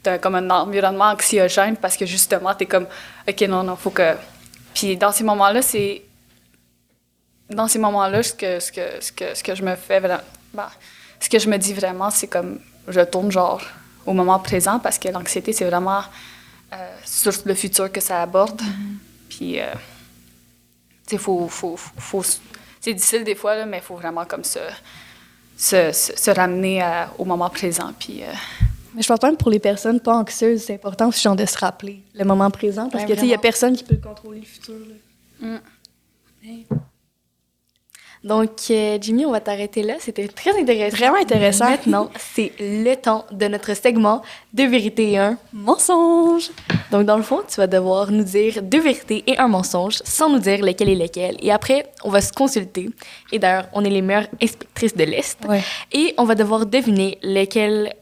[0.03, 2.87] tu as comme un environnement anxiogène parce que justement, tu es comme,
[3.27, 4.15] OK, non, non, faut que.
[4.75, 6.03] Puis dans ces moments-là, c'est.
[7.49, 10.21] Dans ces moments-là, ce que, ce, que, ce, que, ce que je me fais vraiment.
[10.53, 10.67] ben,
[11.19, 13.61] ce que je me dis vraiment, c'est comme, je tourne genre
[14.05, 16.01] au moment présent parce que l'anxiété, c'est vraiment
[16.73, 18.61] euh, sur le futur que ça aborde.
[19.29, 19.71] Puis, euh,
[21.07, 22.39] tu sais, faut, faut, faut, faut-
[22.81, 24.59] c'est difficile des fois, là, mais il faut vraiment comme se,
[25.57, 27.93] se, se, se ramener à- au moment présent.
[27.99, 28.27] Puis, euh,
[28.95, 31.57] Mais je pense même pour les personnes pas anxieuses, c'est important aussi genre, de se
[31.57, 33.97] rappeler le moment présent, parce Ouais, que tu sais, il y a personne qui peut
[33.97, 34.75] contrôler le futur.
[35.41, 35.57] là.
[38.23, 39.95] Donc, euh, Jimmy, on va t'arrêter là.
[39.99, 40.97] C'était très intéressant.
[40.97, 41.69] Vraiment intéressant.
[41.69, 46.49] Maintenant, c'est le temps de notre segment de vérité et un Mensonge!
[46.91, 50.29] Donc, dans le fond, tu vas devoir nous dire deux vérités et un mensonge sans
[50.29, 51.37] nous dire lequel est lequel.
[51.39, 52.89] Et après, on va se consulter.
[53.31, 55.37] Et d'ailleurs, on est les meilleures inspectrices de l'Est.
[55.47, 55.61] Ouais.
[55.91, 57.93] Et on va devoir deviner lequel,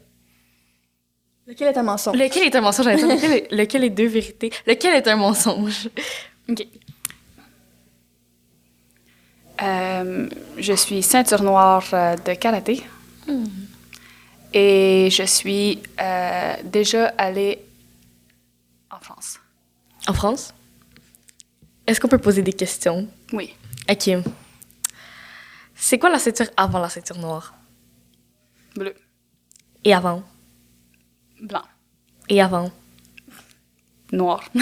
[1.46, 2.16] Lequel est un mensonge?
[2.16, 2.86] lequel est un mensonge?
[2.86, 4.50] lequel, est, lequel est deux vérités?
[4.66, 5.88] Lequel est un mensonge?
[6.48, 6.66] OK.
[9.62, 10.28] Euh,
[10.58, 12.82] je suis ceinture noire euh, de karaté.
[14.52, 17.64] Et je suis euh, déjà allée
[18.90, 19.38] en France.
[20.08, 20.54] En France?
[21.86, 23.06] Est-ce qu'on peut poser des questions?
[23.32, 23.54] Oui.
[23.90, 24.10] OK.
[25.74, 27.54] C'est quoi la ceinture avant la ceinture noire?
[28.74, 28.94] Bleu.
[29.84, 30.22] Et avant?
[31.44, 31.62] Blanc.
[32.30, 32.70] Et avant?
[34.12, 34.42] Noir.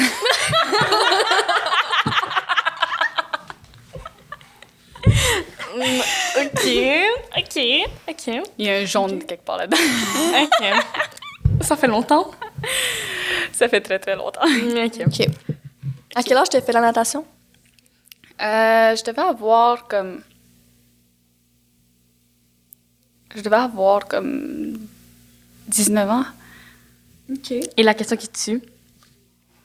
[5.75, 6.67] OK.
[7.39, 7.59] OK.
[8.09, 8.43] OK.
[8.59, 9.77] Il y a un jaune quelque part là-dedans.
[10.43, 10.67] OK.
[11.63, 12.31] Ça fait longtemps?
[13.53, 14.43] Ça fait très, très longtemps.
[14.43, 15.03] OK.
[15.07, 15.27] OK.
[16.15, 17.25] À quel âge tu as fait la natation?
[18.41, 20.21] Euh, je devais avoir comme.
[23.35, 24.79] Je devais avoir comme
[25.69, 26.25] 19 ans.
[27.33, 27.53] OK.
[27.77, 28.63] Et la question qui tue,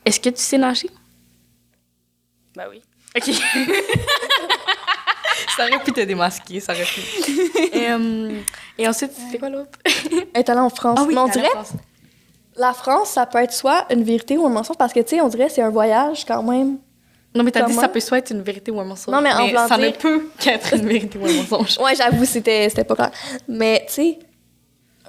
[0.05, 0.89] est-ce que tu sais nager?
[2.55, 2.81] Ben oui.
[3.15, 3.23] OK.
[5.57, 7.01] ça aurait pu te démasquer, ça aurait pu.
[7.73, 8.31] et, euh,
[8.77, 9.77] et ensuite, c'est quoi l'autre?
[10.35, 10.99] Être allé en France.
[11.07, 11.73] Mais on t'as la dirait, France.
[12.55, 15.21] la France, ça peut être soit une vérité ou un mensonge, parce que, tu sais,
[15.21, 16.77] on dirait que c'est un voyage quand même.
[17.35, 17.81] Non, mais t'as dit Comment?
[17.81, 19.13] ça peut soit être une vérité ou un mensonge.
[19.13, 21.77] Non, mais en voulant ça ne peut qu'être une vérité ou un mensonge.
[21.83, 23.11] Ouais, j'avoue, c'était c'était pas clair.
[23.47, 24.19] Mais, tu sais,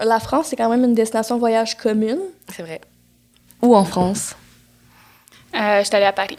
[0.04, 2.20] la France, c'est quand même une destination voyage commune.
[2.54, 2.80] C'est vrai.
[3.62, 4.34] Ou en France?
[5.54, 6.38] Euh, J'étais allée à Paris.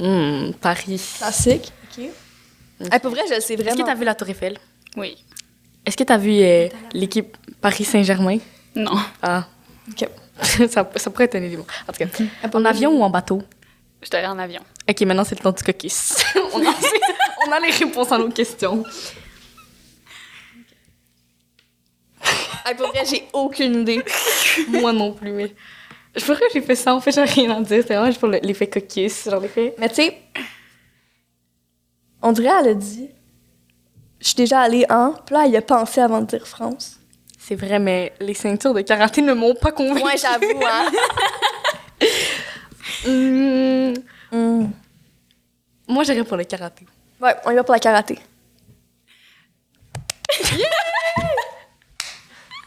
[0.00, 1.00] Hmm, Paris.
[1.18, 1.72] Classique.
[1.98, 2.04] OK.
[2.92, 3.84] Hey, pour vrai, je le sais Est-ce que vraiment.
[3.86, 4.58] t'as vu la Tour Eiffel?
[4.96, 5.16] Oui.
[5.86, 8.38] Est-ce que t'as vu euh, l'équipe Paris-Saint-Germain?
[8.74, 8.98] Non.
[9.22, 9.44] Ah.
[9.90, 10.08] OK.
[10.42, 11.66] ça, ça pourrait être un élément.
[11.88, 13.42] En tout cas, en avion ou en bateau?
[14.02, 14.62] J'étais allée en avion.
[14.88, 16.14] OK, maintenant, c'est le temps du caucus.
[16.54, 16.74] on, a,
[17.46, 18.82] on a les réponses à nos questions.
[22.64, 24.02] Hey, pour vrai, j'ai aucune idée.
[24.68, 25.54] Moi non plus, mais...
[26.14, 27.82] Je pourrais que j'ai fait ça, en fait, j'ai rien à dire.
[27.86, 29.74] C'est vraiment juste pour le- l'effet caucus, genre l'effet...
[29.78, 30.18] Mais, tu sais,
[32.20, 33.08] on dirait, elle a dit,
[34.20, 35.12] je suis déjà allée en.
[35.24, 36.98] Puis là, elle a pensé avant de dire France.
[37.38, 40.04] C'est vrai, mais les ceintures de karaté ne m'ont pas convaincue.
[40.04, 40.90] Ouais, j'avoue, hein.
[43.06, 43.94] Hmm,
[44.34, 44.66] Hmm.
[45.88, 46.86] Moi, j'irais pour le karaté.
[47.20, 48.18] Ouais, on y va pour la karaté.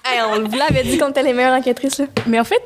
[0.05, 2.05] Hey, on vous l'avait dit qu'on était les meilleures enquêtrices, là.
[2.27, 2.61] Mais en fait,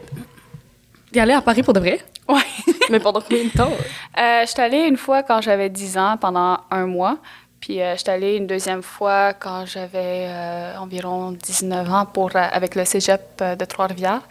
[1.11, 1.99] t'es allée à Paris pour de vrai?
[2.27, 2.41] Ouais.
[2.89, 3.71] mais pendant combien de temps?
[4.17, 7.17] Euh, J'étais allée une fois quand j'avais 10 ans, pendant un mois.
[7.59, 12.39] Puis euh, j'étais allée une deuxième fois quand j'avais euh, environ 19 ans pour, euh,
[12.51, 14.21] avec le cégep euh, de Trois-Rivières.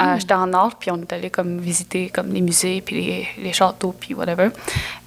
[0.00, 3.28] Euh, J'étais en Nord, puis on est allé comme visiter comme les musées, puis les,
[3.36, 4.48] les châteaux, puis whatever.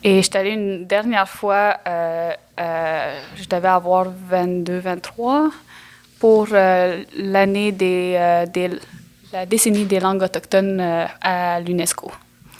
[0.03, 5.49] Et j'étais allée une dernière fois, je devais avoir 22, 23
[6.23, 8.69] pour euh, l'année des, euh, des,
[9.33, 12.09] la décennie des langues autochtones euh, à l'UNESCO.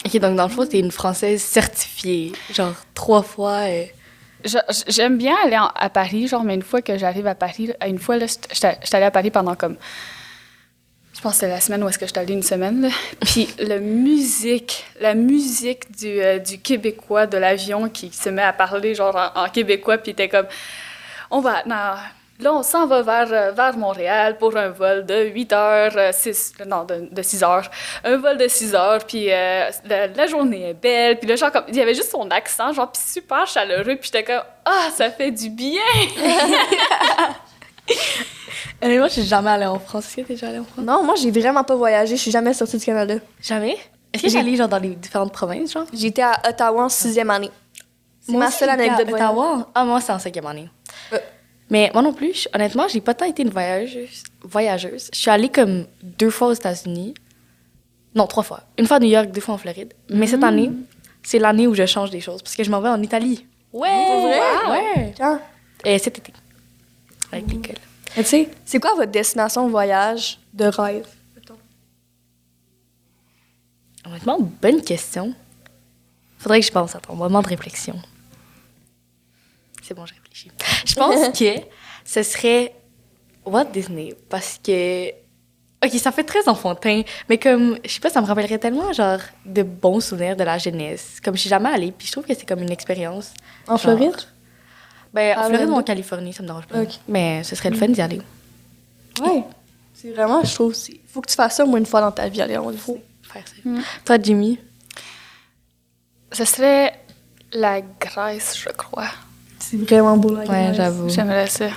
[0.06, 3.62] Ok, donc dans le fond, t'es une Française certifiée, genre trois fois.
[4.43, 4.58] Je-
[4.89, 7.99] J'aime bien aller en- à Paris, genre, mais une fois que j'arrive à Paris, une
[7.99, 9.78] fois, là, j'étais allée à Paris pendant comme.
[11.15, 12.89] Je pense que c'était la semaine où est-ce que j'étais allée une semaine, là.
[13.21, 18.52] Puis la musique, la musique du, euh, du Québécois de l'avion qui se met à
[18.52, 20.47] parler, genre, en, en québécois, puis t'es comme.
[21.32, 21.63] On va.
[21.65, 21.93] Non,
[22.43, 26.12] là, on s'en va vers, euh, vers Montréal pour un vol de 8 heures, euh,
[26.13, 27.69] 6, non, de, de 6 heures.
[28.03, 31.17] Un vol de 6 heures, puis euh, la, la journée est belle.
[31.19, 33.95] Puis là, genre, comme, il y avait juste son accent, genre, puis super chaleureux.
[33.95, 35.82] Puis j'étais comme, ah, ça fait du bien!
[38.84, 40.06] Euh, moi, je suis jamais allée en France.
[40.08, 40.86] Est-ce que t'es déjà allée en France?
[40.86, 42.15] Non, moi, j'ai vraiment pas voyagé.
[42.17, 43.15] Je suis jamais sortie du Canada.
[43.41, 43.77] Jamais?
[44.12, 45.86] Est-ce que allée genre dans les différentes provinces, genre?
[45.93, 47.51] J'étais à Ottawa en sixième année.
[48.21, 49.10] C'est ma seule à anecdote.
[49.12, 49.69] Ottawa.
[49.73, 50.69] Ah, moi, c'est en cinquième année.
[51.73, 54.21] Mais moi non plus, je- honnêtement, j'ai pas tant été une voyageuse.
[54.43, 55.09] voyageuse.
[55.12, 57.15] Je suis allée comme deux fois aux États-Unis.
[58.13, 58.62] Non, trois fois.
[58.77, 59.91] Une fois à New York, deux fois en Floride.
[60.09, 60.69] Mais cette année,
[61.23, 63.47] c'est l'année où je change des choses parce que je m'en vais en Italie.
[63.71, 63.89] Ouais!
[63.89, 64.69] Vrai?
[64.71, 65.13] Ouais!
[65.17, 65.39] Quand?
[65.83, 66.31] Cet été.
[67.31, 67.77] Avec l'école.
[68.15, 71.07] Mais tu sais, c'est quoi votre destination de voyage de rêve?
[74.05, 75.33] Honnêtement, bonne question.
[76.38, 76.95] Faudrait que je pense.
[76.95, 77.95] Attends, moment de réflexion.
[79.93, 80.51] C'est bon, j'ai réfléchi.
[80.86, 81.62] Je pense que
[82.06, 82.73] ce serait
[83.45, 85.10] Walt Disney parce que.
[85.86, 89.19] Ok, ça fait très enfantin, mais comme, je sais pas, ça me rappellerait tellement, genre,
[89.45, 91.19] de bons souvenirs de la jeunesse.
[91.21, 93.34] Comme, je suis jamais allée, puis je trouve que c'est comme une expérience.
[93.67, 94.15] En Genre- Floride?
[95.13, 96.77] Ben, en Ah, Floride ou en Californie, ça me dérange pas.
[97.10, 98.21] Mais ce serait le fun d'y aller.
[99.21, 99.43] Ouais.
[99.93, 102.12] C'est vraiment, je trouve, il faut que tu fasses ça au moins une fois dans
[102.13, 103.03] ta vie, aller en Faut Disney.
[103.23, 103.82] faire ça.
[104.06, 104.60] Toi, Jimmy?
[106.32, 106.93] Ce serait
[107.51, 109.10] la Grèce, je crois.
[109.69, 110.76] C'est vraiment beau, la Ouais, Grèce.
[110.76, 111.10] j'avoue.
[111.10, 111.67] J'aimerais ça.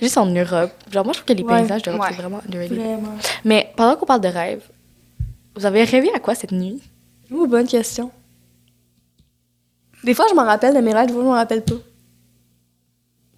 [0.00, 0.72] Juste en Europe.
[0.90, 1.60] Genre, moi, je trouve que les Ouais.
[1.62, 2.08] paysages d'Europe, Ouais.
[2.10, 2.76] c'est vraiment underrated.
[2.78, 3.16] Vraiment.
[3.44, 4.62] Mais pendant qu'on parle de rêve,
[5.56, 6.82] vous avez rêvé à quoi cette nuit?
[7.30, 8.10] Ouh, bonne question.
[10.02, 11.74] Des fois, je m'en rappelle de mes rêves, des fois, je m'en rappelle pas.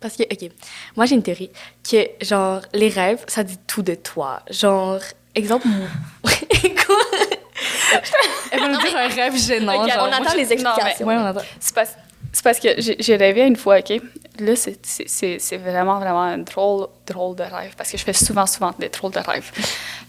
[0.01, 0.51] Parce que, OK,
[0.97, 1.51] moi, j'ai une théorie
[1.89, 4.41] que, genre, les rêves, ça dit tout de toi.
[4.51, 4.99] Genre,
[5.35, 5.87] exemple, moi.
[6.23, 6.33] quoi?
[8.51, 9.87] Elle va nous dire un rêve gênant.
[9.87, 11.07] Genre, on attend les non, mais- explications.
[11.07, 11.41] Ouais, on attend.
[11.61, 11.95] C'est parce,
[12.37, 14.01] c'est parce que j'ai rêvé une fois, OK?
[14.41, 18.73] Là, c'est- vraiment, vraiment un drôle, drôle de rêve parce que je fais souvent, souvent
[18.79, 19.51] des drôles de rêves.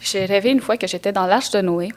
[0.02, 1.90] J'ai rêvé une fois que j'étais dans l'arche de Noé.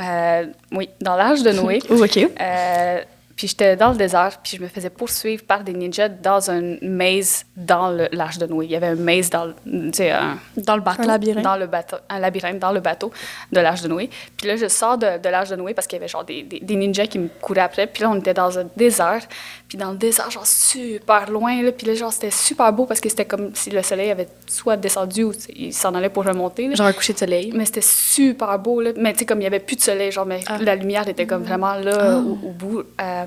[0.00, 1.80] Euh, oui, dans l'arche de Noé.
[1.90, 2.18] Ouh, OK.
[2.40, 3.00] Euh,
[3.36, 6.76] puis j'étais dans le désert, puis je me faisais poursuivre par des ninjas dans un
[6.82, 8.66] maze dans l'arche de Noé.
[8.66, 11.02] Il y avait un maze dans, le- un, Dans le bateau.
[11.02, 11.42] Un labyrinthe.
[11.44, 13.10] dans le bateau, un labyrinthe dans le bateau
[13.50, 14.08] de l'arche de Noé.
[14.36, 16.44] Puis là, je sors de, de l'arche de Noé parce qu'il y avait genre des,
[16.44, 17.88] des, des ninjas qui me couraient après.
[17.88, 19.22] Puis là, on était dans un désert.
[19.68, 21.60] Puis dans le désert, genre super loin.
[21.62, 21.72] Là.
[21.72, 24.76] Puis là, genre, c'était super beau parce que c'était comme si le soleil avait soit
[24.76, 26.68] descendu ou il s'en allait pour remonter.
[26.68, 26.74] là.
[26.74, 27.50] Genre un coucher de soleil.
[27.54, 28.90] Mais c'était super beau, là.
[28.96, 30.58] Mais tu sais, comme il n'y avait plus de soleil, genre, mais Ah.
[30.60, 33.24] la lumière était comme vraiment là, au, au bout, euh,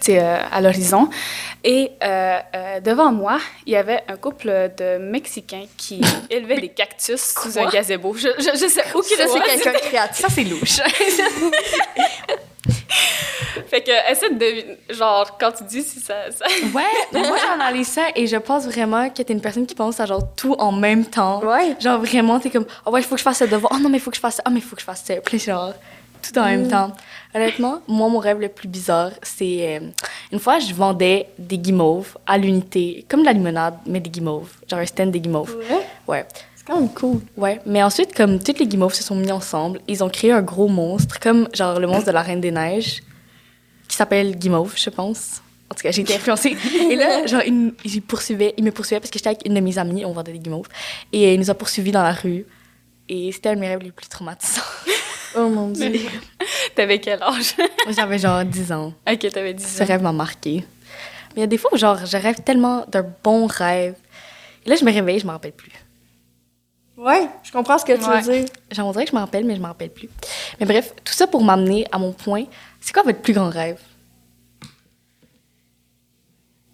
[0.00, 1.08] tu sais, euh, à l'horizon.
[1.62, 2.38] Et euh,
[2.84, 4.46] devant moi, il y avait un couple
[4.78, 8.14] de Mexicains qui élevaient des cactus sous un gazebo.
[8.14, 10.26] Je, je, je sais où Ça, c'est quelqu'un de créatif.
[10.26, 10.80] Ça, c'est louche.
[13.68, 16.30] Fait que, essaie de deviner, genre, quand tu dis si ça...
[16.30, 16.44] ça...
[16.74, 20.06] ouais, moi, j'analyse ça et je pense vraiment que t'es une personne qui pense à
[20.06, 21.42] genre tout en même temps.
[21.42, 21.74] Ouais.
[21.80, 23.72] Genre vraiment, t'es comme, oh ouais, il faut que je fasse ça devoir.
[23.74, 24.42] Oh non, mais il faut que je fasse ça.
[24.46, 25.14] Oh, mais il faut que je fasse ça.
[25.16, 25.72] Puis genre,
[26.22, 26.92] tout en même temps.
[27.34, 29.78] Honnêtement, moi, mon rêve le plus bizarre, c'est.
[29.82, 29.88] euh,
[30.32, 34.50] une fois, je vendais des guimauves à l'unité, comme de la limonade, mais des guimauves.
[34.70, 35.54] Genre un stand des guimauves.
[35.56, 35.86] Ouais.
[36.08, 36.26] Ouais.
[36.66, 37.20] C'est quand même cool.
[37.36, 37.60] Ouais.
[37.64, 40.68] Mais ensuite, comme toutes les guimauves se sont mis ensemble, ils ont créé un gros
[40.68, 43.02] monstre, comme genre le monstre de la Reine des Neiges,
[43.88, 45.42] qui s'appelle Guimauve, je pense.
[45.70, 46.56] En tout cas, j'ai été influencée.
[46.90, 49.60] Et là, genre, il, il poursuivait, il me poursuivait parce que j'étais avec une de
[49.60, 50.66] mes amies, on vendait des guimauves.
[51.12, 52.44] Et il nous a poursuivis dans la rue.
[53.08, 54.62] Et c'était un de mes rêves les plus traumatisants.
[55.38, 55.92] Oh mon dieu.
[56.74, 57.54] T'avais quel âge?
[57.90, 58.94] J'avais genre 10 ans.
[59.06, 59.86] ok, t'avais 10 Ce ans.
[59.86, 60.64] rêve m'a marqué.
[61.34, 63.94] Mais il y a des fois où, genre, je rêve tellement d'un bon rêve.
[64.64, 65.70] Et là, je me réveille, je m'en rappelle plus.
[66.96, 68.20] Ouais, je comprends ce que tu Ouais.
[68.22, 68.48] veux dire.
[68.70, 70.08] Genre, on dirait que je m'en rappelle, mais je m'en rappelle plus.
[70.58, 72.44] Mais bref, tout ça pour m'amener à mon point.
[72.80, 73.78] C'est quoi votre plus grand rêve?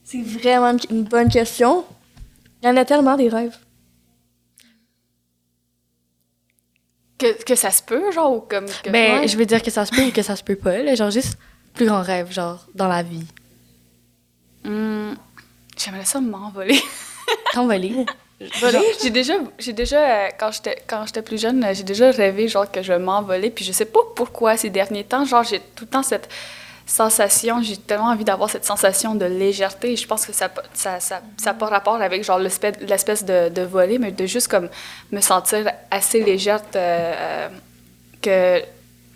[0.05, 1.85] C'est vraiment une- bonne question.
[2.63, 3.57] Il y en a tellement des rêves.
[7.19, 8.67] Que, que ça se peut, genre, ou comme...
[8.67, 8.91] Que...
[8.91, 9.29] Ben, Ouais.
[9.29, 10.79] je veux dire que ça se peut ou que ça se peut pas.
[10.83, 10.95] Là.
[10.95, 11.37] Genre, juste
[11.75, 13.25] plus grand rêve, genre, dans la vie.
[14.65, 15.15] Hmm.
[15.77, 16.81] J'aimerais ça m'envoler.
[17.53, 18.05] T'envoler?
[19.03, 22.49] J'ai déjà, j'ai déjà euh, quand j'étais quand j'étais plus jeune, euh, j'ai déjà rêvé
[22.49, 25.85] genre que je m'envolais, puis je sais pas pourquoi ces derniers temps, genre j'ai tout
[25.85, 26.29] le temps cette
[26.87, 29.97] sensation, j'ai tellement envie d'avoir cette sensation de légèreté.
[29.97, 33.63] Je pense que ça ça ça ça pas rapport avec genre l'espèce l'espèce de, de
[33.63, 34.69] voler, mais de juste comme
[35.11, 37.49] me sentir assez légère euh,
[38.21, 38.67] que tu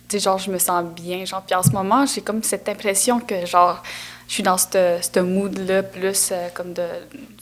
[0.09, 3.19] sais genre je me sens bien, genre puis en ce moment, j'ai comme cette impression
[3.19, 3.83] que genre
[4.27, 6.83] je suis dans ce mood-là, plus euh, comme de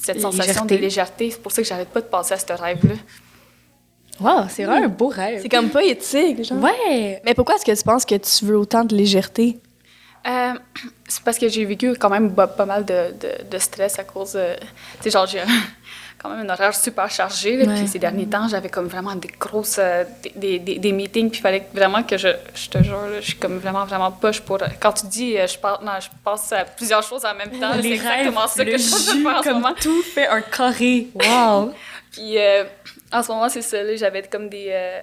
[0.02, 1.32] cette sensation de légèreté.
[1.32, 2.96] C'est pour ça que j'arrête pas de penser à ce rêve-là.
[4.20, 5.42] Wow, c'est vraiment un beau rêve.
[5.42, 6.62] C'est comme pas éthique, genre.
[6.64, 7.22] Ouais.
[7.26, 9.60] Mais pourquoi est-ce que tu penses que tu veux autant de légèreté?
[10.28, 10.54] Euh,
[11.08, 13.14] c'est parce que j'ai vécu quand même pas, mal de,
[13.50, 14.34] de, stress à cause.
[14.34, 14.56] de...
[14.56, 15.42] tu sais, genre, j'ai
[16.26, 17.66] quand même un horaire super chargé.
[17.66, 19.78] Puis ces derniers temps, j'avais comme vraiment des grosses.
[19.80, 20.04] Euh,
[20.36, 21.30] des, des, des, meetings.
[21.30, 22.30] Puis il fallait vraiment que je.
[22.54, 24.58] Je te jure, je suis comme vraiment, vraiment poche pour.
[24.80, 27.72] Quand tu dis, euh, je, non, je pense à plusieurs choses en même temps.
[27.82, 29.74] C'est exactement ça que je suis en ce moment.
[29.80, 31.08] Tout fait un carré.
[31.14, 31.74] Wow!
[32.12, 32.64] puis euh,
[33.12, 33.96] en ce moment, c'est ça.
[33.96, 34.68] J'avais comme des.
[34.70, 35.00] Euh,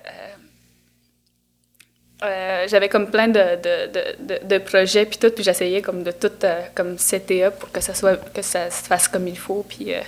[2.69, 6.61] j'avais comme plein de, de, de, projets puis tout puis j'essayais comme de tout euh,
[6.75, 10.01] comme up pour que ça soit que ça se fasse comme il faut puis euh,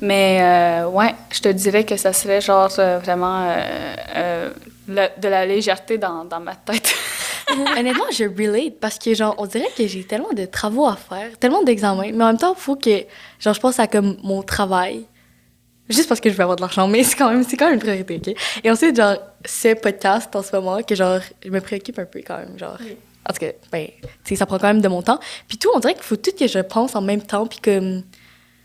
[0.00, 3.54] mais ouais je te dirais que ça serait genre vraiment
[4.88, 6.94] de la légèreté dans, dans ma tête.
[7.76, 11.36] Honnêtement je relate parce que genre on dirait que j'ai tellement de travaux à faire
[11.40, 13.04] tellement d'examens mais en même temps il faut que
[13.40, 15.04] genre je pense à comme mon travail
[15.90, 17.74] juste parce que je veux avoir de l'argent, mais c'est quand même, c'est quand même
[17.74, 18.34] une priorité, OK?
[18.64, 22.20] Et ensuite, genre, ce podcast en ce moment, que genre, je me préoccupe un peu
[22.26, 22.78] quand même, genre.
[23.28, 25.20] En tout cas, ben, tu sais, ça prend quand même de mon temps.
[25.46, 28.00] Puis tout, on dirait qu'il faut tout que je pense en même temps, puis que.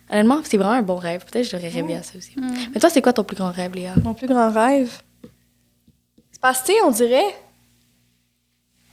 [0.10, 1.26] Honnêtement, c'est vraiment un bon rêve.
[1.26, 2.34] Peut-être que j'aurais rêvé à ça aussi.
[2.38, 2.54] Mm.
[2.74, 3.96] Mais toi, c'est quoi ton plus grand rêve, Léa?
[4.04, 5.02] Mon plus grand rêve?
[6.32, 7.36] C'est parce que, on dirait.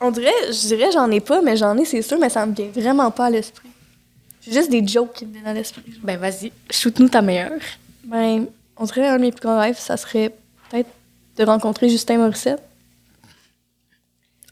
[0.01, 2.55] On dirait, je dirais, j'en ai pas, mais j'en ai, c'est sûr, mais ça me
[2.55, 3.69] vient vraiment pas à l'esprit.
[4.41, 5.85] C'est juste des jokes qui me viennent à l'esprit.
[6.03, 7.61] Ben, vas-y, shoot-nous ta meilleure.
[8.05, 10.33] Ben, on dirait un de mes plus grands rêves, ça serait
[10.71, 10.91] peut-être
[11.37, 12.63] de rencontrer Justin Morissette.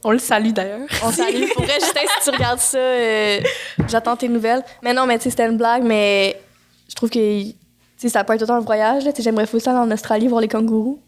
[0.02, 0.88] On le salue d'ailleurs.
[1.04, 1.44] On salue.
[1.54, 3.40] Pour vrai, Justin, si tu regardes ça, euh,
[3.86, 4.62] j'attends tes nouvelles.
[4.82, 6.40] Mais non, mais tu sais, c'était une blague, mais
[6.88, 7.42] je trouve que
[8.08, 9.04] ça peut être autant un voyage.
[9.18, 11.00] J'aimerais fou ça aller en Australie voir les kangourous.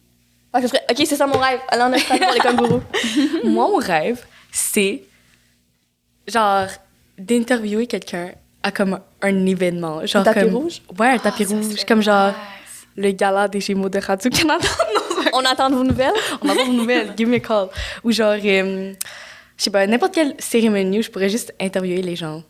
[0.52, 0.82] Ah, serait...
[0.90, 2.82] Ok, c'est ça mon rêve, aller en Australie voir les kangourous.
[3.44, 5.04] Moi, mon rêve, c'est
[6.28, 6.66] genre
[7.16, 10.04] d'interviewer quelqu'un à comme un événement.
[10.06, 10.82] Genre un tapis comme, rouge?
[10.98, 11.84] Ouais, un tapis ah, rouge.
[11.86, 12.32] Comme genre
[12.96, 14.68] le gala des Gémeaux de Radio-Canada.
[15.32, 16.12] On attend de vos nouvelles?
[16.42, 17.12] On attend de vos nouvelles.
[17.16, 17.68] Give me a call.
[18.04, 18.92] Ou genre, euh,
[19.56, 22.42] je sais pas, n'importe quelle cérémonie où je pourrais juste interviewer les gens.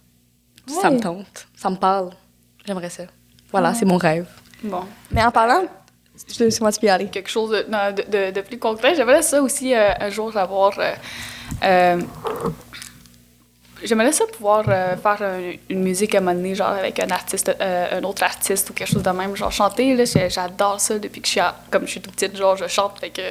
[0.66, 1.46] Ça me tente.
[1.57, 2.11] Ça me parle.
[2.66, 3.05] J'aimerais ça.
[3.51, 4.27] Voilà, c'est mon rêve.
[4.62, 4.85] Bon.
[5.11, 5.64] Mais en parlant,
[6.14, 7.07] c'est moi qui y aller.
[7.07, 8.94] Quelque chose de, de, de, plus concret.
[8.94, 10.92] J'aimerais ça aussi euh, un jour avoir euh,
[11.64, 12.01] euh
[13.84, 15.22] J'aimerais ça pouvoir euh, faire
[15.68, 18.72] une musique à un moment donné, genre avec un artiste, euh, un autre artiste ou
[18.72, 19.34] quelque chose de même.
[19.36, 21.40] Genre chanter, là, j'adore ça depuis que je suis,
[21.70, 22.98] comme je suis toute petite, genre je chante.
[23.00, 23.22] Fait que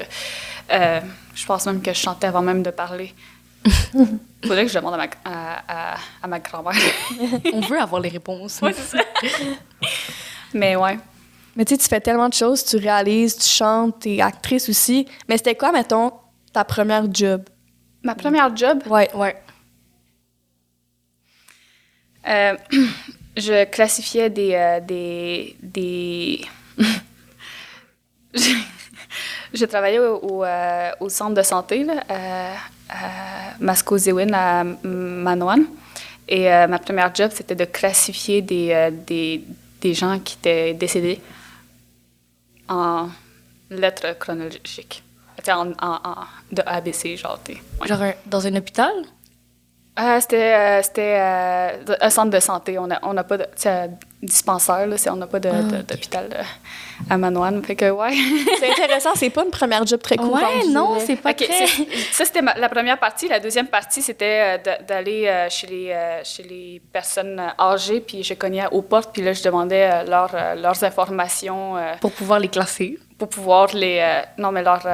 [0.71, 0.99] euh,
[1.33, 3.13] je pense même que je chantais avant même de parler.
[4.43, 6.73] Faudrait que je demande à ma, à, à, ma grand-mère.
[7.53, 8.53] On veut avoir les réponses.
[8.53, 8.97] Ça.
[10.53, 10.97] Mais ouais.
[11.55, 14.69] Mais tu sais, tu fais tellement de choses, tu réalises, tu chantes, tu es actrice
[14.69, 15.05] aussi.
[15.27, 16.11] Mais c'était quoi, mettons,
[16.53, 17.43] ta première job?
[18.03, 18.81] Ma première job?
[18.87, 19.09] Ouais.
[19.13, 19.35] Ouais.
[22.27, 22.55] Euh,
[23.37, 24.53] je classifiais des.
[24.53, 26.45] Euh, des, des...
[29.53, 32.03] je, travaillais au, euh, au, centre de santé là,
[32.89, 35.65] à Masco-Zewin, à Manoan.
[36.27, 39.43] Et ma première job, c'était de classifier des, des,
[39.81, 41.19] des, gens qui étaient décédés
[42.69, 43.09] en
[43.69, 45.03] lettres chronologiques.
[45.49, 46.15] En, en, en,
[46.51, 47.39] de ABC, genre.
[47.85, 48.93] Genre dans un hôpital?
[49.99, 52.79] Euh, c'était euh, c'était euh, un centre de santé.
[52.79, 53.45] On n'a on a pas de
[54.23, 56.45] dispensaire, là, on n'a pas ah, d'hôpital
[57.09, 57.61] à Manoine.
[57.63, 58.13] Fait que, ouais.
[58.59, 60.43] c'est intéressant, c'est pas une première job très courante.
[60.43, 61.65] Ouais, non, c'est pas okay, très...
[62.11, 63.27] Ça, c'était la première partie.
[63.27, 68.83] La deuxième partie, c'était d'aller chez, les, chez les personnes âgées, puis je cognais aux
[68.83, 71.75] portes, puis là, je demandais leur, leurs informations.
[71.99, 72.97] pour pouvoir les classer.
[73.17, 74.21] Pour pouvoir les...
[74.37, 74.85] non, mais leur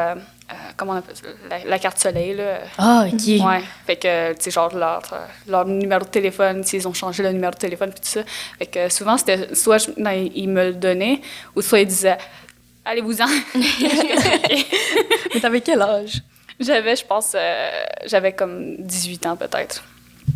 [0.49, 1.27] euh, comment on appelle ça,
[1.65, 2.59] la, carte soleil, là.
[2.77, 3.27] Ah, OK.
[3.27, 3.61] Ouais.
[3.85, 7.33] Fait que, tu sais, genre, leur, euh, leur, numéro de téléphone, s'ils ont changé le
[7.33, 8.21] numéro de téléphone, puis tout ça.
[8.57, 11.19] Fait que souvent, c'était soit ils me le donnaient,
[11.55, 12.17] ou soit ils disaient
[12.85, 13.27] Allez-vous-en.
[15.33, 16.21] Mais t'avais quel âge?
[16.57, 17.69] J'avais, je pense, euh,
[18.05, 19.83] j'avais comme 18 ans peut-être.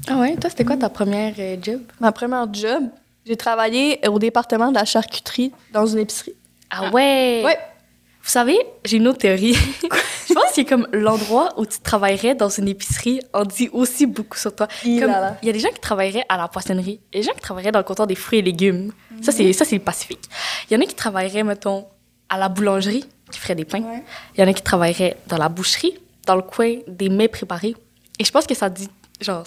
[0.09, 0.36] Ah ouais?
[0.36, 1.80] Toi, c'était quoi ta première job?
[2.01, 2.84] Ma première job,
[3.26, 6.34] j'ai travaillé au département de la charcuterie dans une épicerie.
[6.70, 7.43] Ah ouais?
[7.45, 7.57] Ouais.
[8.24, 9.55] Vous savez, j'ai une autre théorie.
[10.32, 14.38] Je pense que comme l'endroit où tu travaillerais dans une épicerie en dit aussi beaucoup
[14.38, 14.67] sur toi.
[14.86, 15.38] Il Comme, là là.
[15.41, 17.72] il y a des gens qui travailleraient à la poissonnerie, a des gens qui travailleraient
[17.72, 18.93] dans le comptoir des fruits et légumes.
[19.22, 20.24] Ça, c'est ça c'est le Pacifique.
[20.69, 21.86] Il y en a qui travailleraient, mettons,
[22.30, 23.82] à la boulangerie, qui feraient des pains.
[23.82, 24.03] Ouais.
[24.36, 27.76] Il y en a qui travailleraient dans la boucherie, dans le coin des mets préparés.
[28.19, 28.88] Et je pense que ça dit...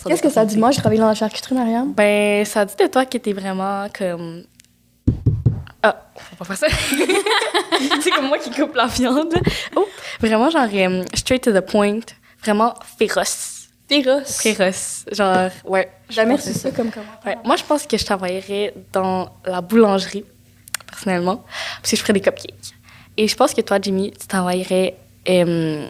[0.06, 0.56] Qu'est-ce que ça dit?
[0.56, 1.94] Moi, je travaille dans la charcuterie, Marianne.
[1.94, 4.44] Ben, ça dit de toi que t'es vraiment comme...
[5.86, 6.66] Ah, faut pas faire ça.
[8.00, 9.34] c'est comme moi qui coupe la viande.
[9.76, 9.86] Oh,
[10.18, 12.00] vraiment, genre, euh, straight to the point.
[12.42, 13.68] Vraiment féroce.
[13.86, 14.40] Féroce.
[14.40, 15.04] Féroce.
[15.12, 15.90] Genre, ouais.
[16.08, 16.90] Jamais reçu ça comme.
[17.26, 17.36] Ouais.
[17.44, 20.24] Moi, je pense que je travaillerais dans la boulangerie,
[20.86, 21.44] personnellement,
[21.76, 22.74] parce que je ferais des cupcakes.
[23.18, 24.96] Et je pense que toi, Jimmy, tu travaillerais...
[25.28, 25.86] Euh,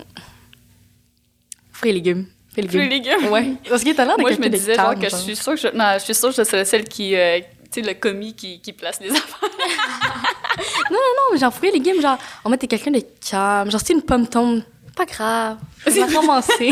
[1.72, 2.26] fruits et légumes.
[2.51, 3.30] Fruits et Fruits et légumes.
[3.30, 3.53] Ouais.
[3.68, 5.61] Parce que t'as l'air de Moi, je me disais genre que je suis sûre que
[5.61, 7.40] je, non, je suis sûre que je serais celle qui, euh,
[7.75, 9.49] sais, le commis qui, qui place les affaires.
[10.91, 10.99] Non,
[11.33, 13.70] mais genre, fruits et légumes, genre, en fait, t'es quelqu'un de calme.
[13.70, 14.62] Genre, si une pomme tombe,
[14.97, 15.59] pas grave.
[15.87, 16.70] Je vais ramasser.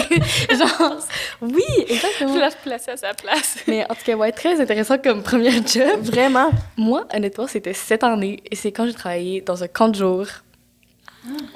[0.50, 0.96] genre,
[1.40, 2.36] oui, Je exactement.
[2.36, 3.59] la placer à sa place.
[3.66, 6.00] Mais en tout cas, ouais, très intéressant comme premier job.
[6.03, 6.50] Vraiment.
[6.76, 10.26] Moi, honnêtement, c'était cette année et c'est quand j'ai travaillé dans un camp de jour.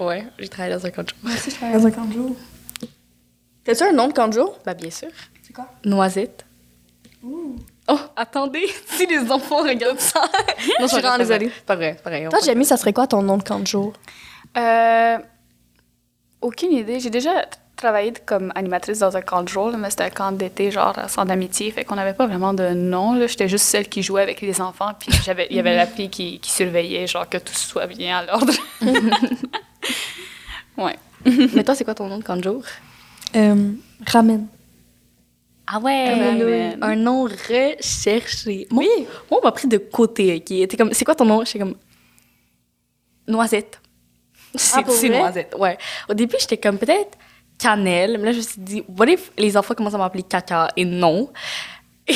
[0.00, 1.18] Ouais, j'ai travaillé dans un camp de jour.
[1.22, 2.36] Moi aussi, je travaille dans un camp de jour.
[3.64, 4.58] T'as-tu un nom de camp de jour?
[4.64, 5.08] Bah, bien sûr.
[5.42, 5.68] C'est quoi?
[5.84, 6.44] Noisette.
[7.88, 10.22] Oh, attendez, si les enfants regardent ça.
[10.80, 11.50] Je suis vraiment désolée.
[11.66, 12.28] Pas vrai, pas vrai.
[12.28, 13.92] Toi, Jamie, ça serait quoi ton nom de camp de jour?
[14.56, 15.18] Euh,
[16.40, 16.98] aucune idée.
[17.00, 20.32] J'ai déjà travaillé comme animatrice dans un camp de jour, là, mais c'était un camp
[20.32, 21.70] d'été, genre centre d'amitié.
[21.70, 23.14] Fait qu'on n'avait pas vraiment de nom.
[23.14, 23.26] là.
[23.26, 24.92] J'étais juste celle qui jouait avec les enfants.
[24.98, 28.18] Puis j'avais, il y avait la fille qui, qui surveillait, genre que tout soit bien
[28.18, 28.52] à l'ordre.
[30.78, 30.96] ouais.
[31.54, 32.62] Mais toi, c'est quoi ton nom de camp de jour?
[33.36, 33.72] Euh,
[34.06, 34.46] ramen.
[35.68, 38.68] Ah ouais, un nom recherché.
[38.70, 38.88] oui.
[39.30, 40.68] Moi, on m'a pris de côté, ok?
[40.68, 41.44] T'es comme, c'est quoi ton nom?
[41.44, 41.74] J'étais comme,
[43.26, 43.80] Noisette.
[44.54, 45.18] C'est pour c'est vrai?
[45.18, 45.76] Noisette, ouais.
[46.08, 47.18] Au début, j'étais comme, peut-être
[47.58, 50.68] Cannelle, mais là, je me suis dit, what if les enfants commencent à m'appeler Caca
[50.76, 51.30] et non?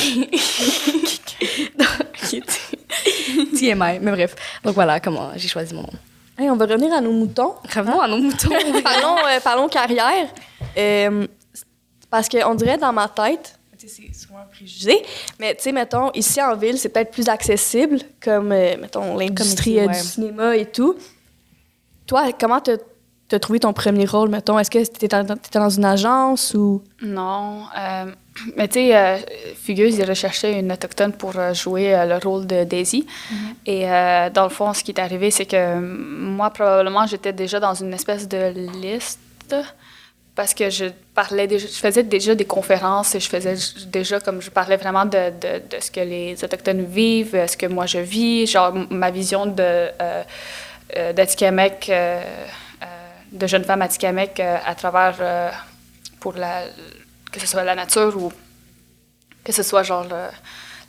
[3.53, 4.35] TMI, mais bref.
[4.63, 5.89] Donc voilà comment j'ai choisi mon nom.
[6.37, 7.55] Hey, on va revenir à nos moutons.
[7.75, 8.49] Revenons à nos moutons.
[8.83, 10.27] parlons, euh, parlons carrière.
[10.77, 11.27] Euh,
[12.11, 15.01] parce qu'on dirait dans ma tête, tu c'est souvent un préjugé,
[15.39, 19.79] mais tu sais, mettons, ici en ville, c'est peut-être plus accessible, comme, euh, mettons, l'industrie
[19.79, 19.93] euh, ouais.
[19.93, 20.95] du cinéma et tout.
[22.05, 22.75] Toi, comment t'as
[23.31, 24.59] as trouvé ton premier rôle, mettons?
[24.59, 26.83] Est-ce que t'étais dans, t'étais dans une agence ou...
[27.01, 27.63] Non.
[27.77, 28.11] euh,
[28.57, 29.17] mais tu sais, euh,
[29.55, 33.05] Fugueuse, il recherchait une autochtone pour jouer euh, le rôle de Daisy.
[33.65, 37.59] Et euh, dans le fond, ce qui est arrivé, c'est que moi, probablement, j'étais déjà
[37.59, 39.19] dans une espèce de liste
[40.35, 43.55] parce que je parlais je faisais déjà des conférences et je faisais
[43.87, 45.33] déjà comme je parlais vraiment de,
[45.79, 49.91] ce que les autochtones vivent, euh, ce que moi je vis, genre ma vision de
[50.97, 51.13] euh,
[52.81, 52.85] euh,
[53.31, 55.53] de jeune femme Atikamekw euh, à travers
[56.19, 58.31] pour que ce soit la nature ou
[59.43, 60.05] que ce soit genre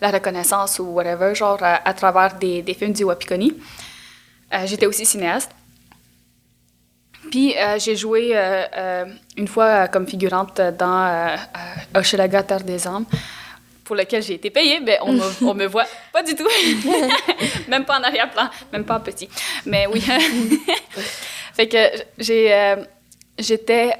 [0.00, 3.54] la reconnaissance ou whatever, genre à, travers des, des films du Wapikoni.
[4.64, 5.52] J'étais aussi cinéaste.
[7.32, 9.04] Puis euh, j'ai joué euh, euh,
[9.38, 11.34] une fois comme figurante dans
[11.94, 13.06] Hochelaga, Terre des Hommes,
[13.84, 16.46] pour lequel j'ai été payée, mais on me, on me voit pas du tout.
[17.68, 19.30] même pas en arrière-plan, même pas en petit.
[19.64, 20.00] Mais oui.
[21.54, 21.78] fait que
[22.18, 22.74] j'ai,
[23.38, 23.94] j'étais...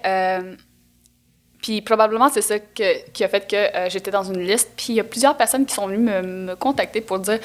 [1.63, 4.73] puis probablement, c'est ça que- qui a fait que euh, j'étais dans une liste.
[4.77, 7.39] Puis il y a plusieurs personnes qui sont venues me, me contacter pour dire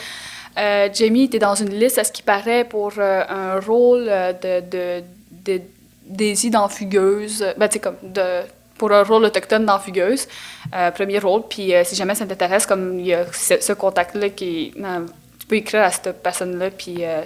[0.58, 4.04] euh, Jamie, tu es dans une liste, à ce qui paraît, pour euh, un rôle
[4.42, 5.62] de, de, de
[6.08, 7.46] Daisy dans Fugueuse.
[7.58, 8.42] Ben, tu comme de,
[8.78, 10.28] pour un rôle autochtone dans Fugueuse.
[10.74, 11.44] Euh, premier rôle.
[11.50, 15.06] Puis euh, si jamais ça t'intéresse, comme il y a ce, ce contact-là, qui, non,
[15.40, 16.72] tu peux écrire à cette personne-là.
[16.72, 17.22] Puis, euh,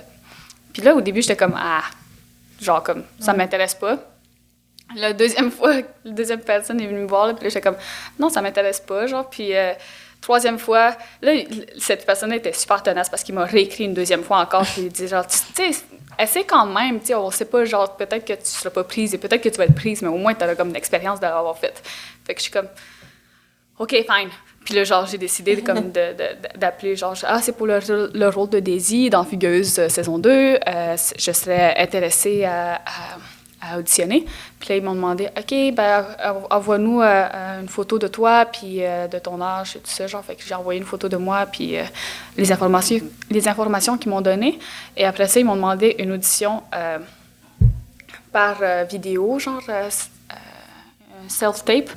[0.73, 1.83] puis là, au début, j'étais comme Ah,
[2.59, 3.97] genre, comme ça m'intéresse pas.
[4.95, 7.77] La deuxième fois, la deuxième personne est venue me voir, là, puis là, j'étais comme,
[8.19, 9.29] non, ça m'intéresse pas, genre.
[9.29, 9.73] Puis, euh,
[10.21, 11.33] troisième fois, là,
[11.77, 14.89] cette personne était super tenace parce qu'il m'a réécrit une deuxième fois encore, puis il
[14.89, 15.83] dit, genre, tu sais,
[16.19, 19.13] essaie quand même, tu sais, on sait pas, genre, peut-être que tu seras pas prise
[19.13, 21.25] et peut-être que tu vas être prise, mais au moins, tu auras comme l'expérience de
[21.25, 21.81] l'avoir fait.
[22.25, 22.67] Fait que je suis comme,
[23.79, 24.29] OK, fine.
[24.63, 25.91] Puis là, genre, j'ai décidé de, comme
[26.55, 27.79] d'appeler, genre, ah, c'est pour le,
[28.13, 30.29] le rôle de Daisy dans Fugueuse euh, saison 2.
[30.29, 32.79] Euh, je serais intéressée à-
[33.61, 34.25] à auditionner.
[34.59, 38.45] Puis là, ils m'ont demandé, OK, ben, env- envoie-nous euh, euh, une photo de toi,
[38.45, 40.07] puis euh, de ton âge et tout ça.
[40.07, 41.75] Genre, fait que j'ai envoyé une photo de moi, puis
[42.37, 42.99] les informations,
[43.29, 44.57] les informations qu'ils m'ont données.
[44.97, 46.63] Et après ça, ils m'ont demandé une audition
[48.31, 48.57] par
[48.89, 49.61] vidéo, genre,
[51.27, 51.89] self-tape.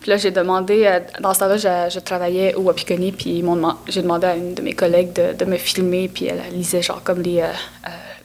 [0.00, 3.42] Puis là, j'ai demandé, dans ce temps-là, je, travaillais au Wapikoni, puis
[3.88, 7.22] j'ai demandé à une de mes collègues de, me filmer, puis elle lisait genre comme
[7.22, 7.42] les,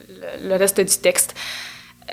[0.08, 1.34] le, le reste du texte.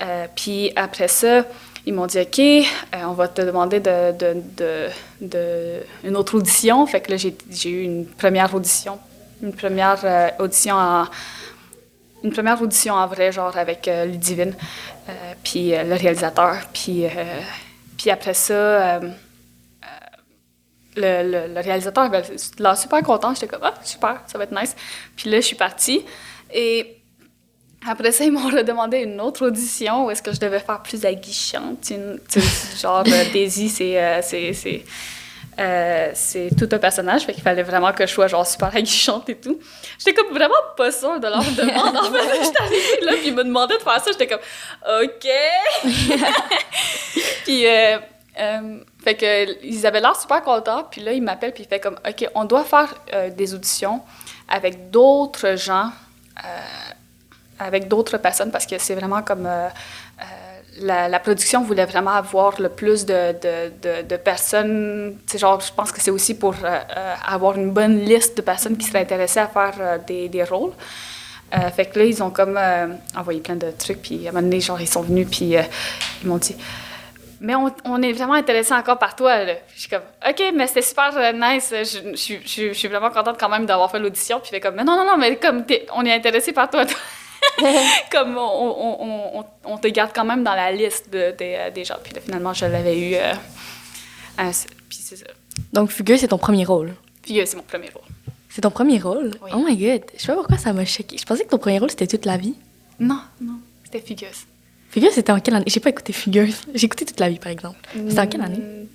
[0.00, 1.44] Euh, puis après ça,
[1.86, 2.62] ils m'ont dit, OK, euh,
[3.06, 4.88] on va te demander de, de,
[5.20, 6.86] de, une autre audition.
[6.86, 8.98] Fait que là, j'ai eu une première audition.
[9.42, 11.06] Une première euh, audition en...
[12.22, 14.54] Une première audition en vrai, genre avec euh, Ludivine,
[15.42, 16.56] puis le réalisateur.
[16.74, 17.06] Puis,
[17.96, 19.00] puis après ça,
[20.96, 22.22] le, le- réalisateur avait
[22.58, 23.32] l'air super content.
[23.32, 24.76] J'étais comme, ah, super, ça va être nice.
[25.16, 26.04] Puis là, je suis partie.
[26.52, 26.99] Et
[27.88, 31.04] après ça, ils m'ont redemandé une autre audition où est-ce que je devais faire plus
[31.04, 31.90] aguichante.
[31.90, 34.02] Une, tu sais, genre, euh, Daisy, c'est.
[34.02, 34.84] euh, c'est-
[35.58, 39.28] euh, c'est tout un personnage, fait qu'il fallait vraiment que je sois genre super aguichante
[39.28, 39.58] et tout.
[39.98, 41.96] J'étais comme vraiment pas sûre de leur demande.
[41.96, 44.38] En fait, j'étais arrivée là, puis ils me demandaient de faire ça, j'étais comme
[45.02, 45.28] OK.
[47.44, 47.98] puis euh,
[48.38, 51.80] euh, fait que ils avaient l'air super contents, puis là ils m'appellent puis ils fait
[51.80, 52.94] comme OK, on doit faire
[53.36, 54.00] des auditions
[54.48, 55.90] avec d'autres gens
[57.60, 59.68] avec d'autres personnes parce que c'est vraiment comme euh,
[60.20, 65.16] euh, la, production voulait vraiment avoir le plus de, de, de, de personnes.
[65.34, 66.78] Genre, je pense que c'est aussi pour euh,
[67.26, 70.72] avoir une bonne liste de personnes qui seraient intéressées à faire des, des rôles.
[71.74, 72.56] Fait que là, ils ont comme
[73.16, 75.56] envoyé plein de trucs, puis à un moment donné, genre, ils sont venus, puis
[76.22, 76.54] ils m'ont dit
[77.40, 79.44] mais on, on est vraiment intéressé encore par toi.
[79.44, 79.54] Là.
[79.74, 81.72] Je suis comme, OK, mais c'était super nice.
[81.72, 84.38] Je, suis- vraiment contente quand même d'avoir fait l'audition.
[84.40, 86.84] Puis il fait comme, mais non, non, non, mais comme on est intéressé par toi.
[86.84, 86.96] toi.
[88.12, 91.70] comme on, on, on, on, on te garde quand même dans la liste de- des,
[91.74, 91.96] des gens.
[92.02, 93.14] Puis là, finalement, je l'avais eu.
[93.14, 93.32] euh,
[94.38, 94.50] à-
[94.88, 95.26] puis c'est ça.
[95.72, 96.94] Donc, Fugueux, c'est ton premier rôle?
[97.30, 98.02] Euh, c'est mon premier rôle.
[98.48, 99.30] C'est ton premier rôle?
[99.42, 99.50] Oui.
[99.54, 100.02] Oh my god.
[100.16, 101.16] Je sais pas pourquoi ça m'a choqué.
[101.18, 102.54] Je pensais que ton premier rôle, c'était toute la vie.
[102.98, 104.46] Non, non, c'était Figueuse.
[104.90, 105.64] Fugueux, c'était en quelle année?
[105.68, 106.48] J'ai pas écouté Fugueux.
[106.74, 107.78] J'ai écouté toute la vie, par exemple.
[108.08, 108.56] C'était en quelle année?
[108.58, 108.86] Hmm,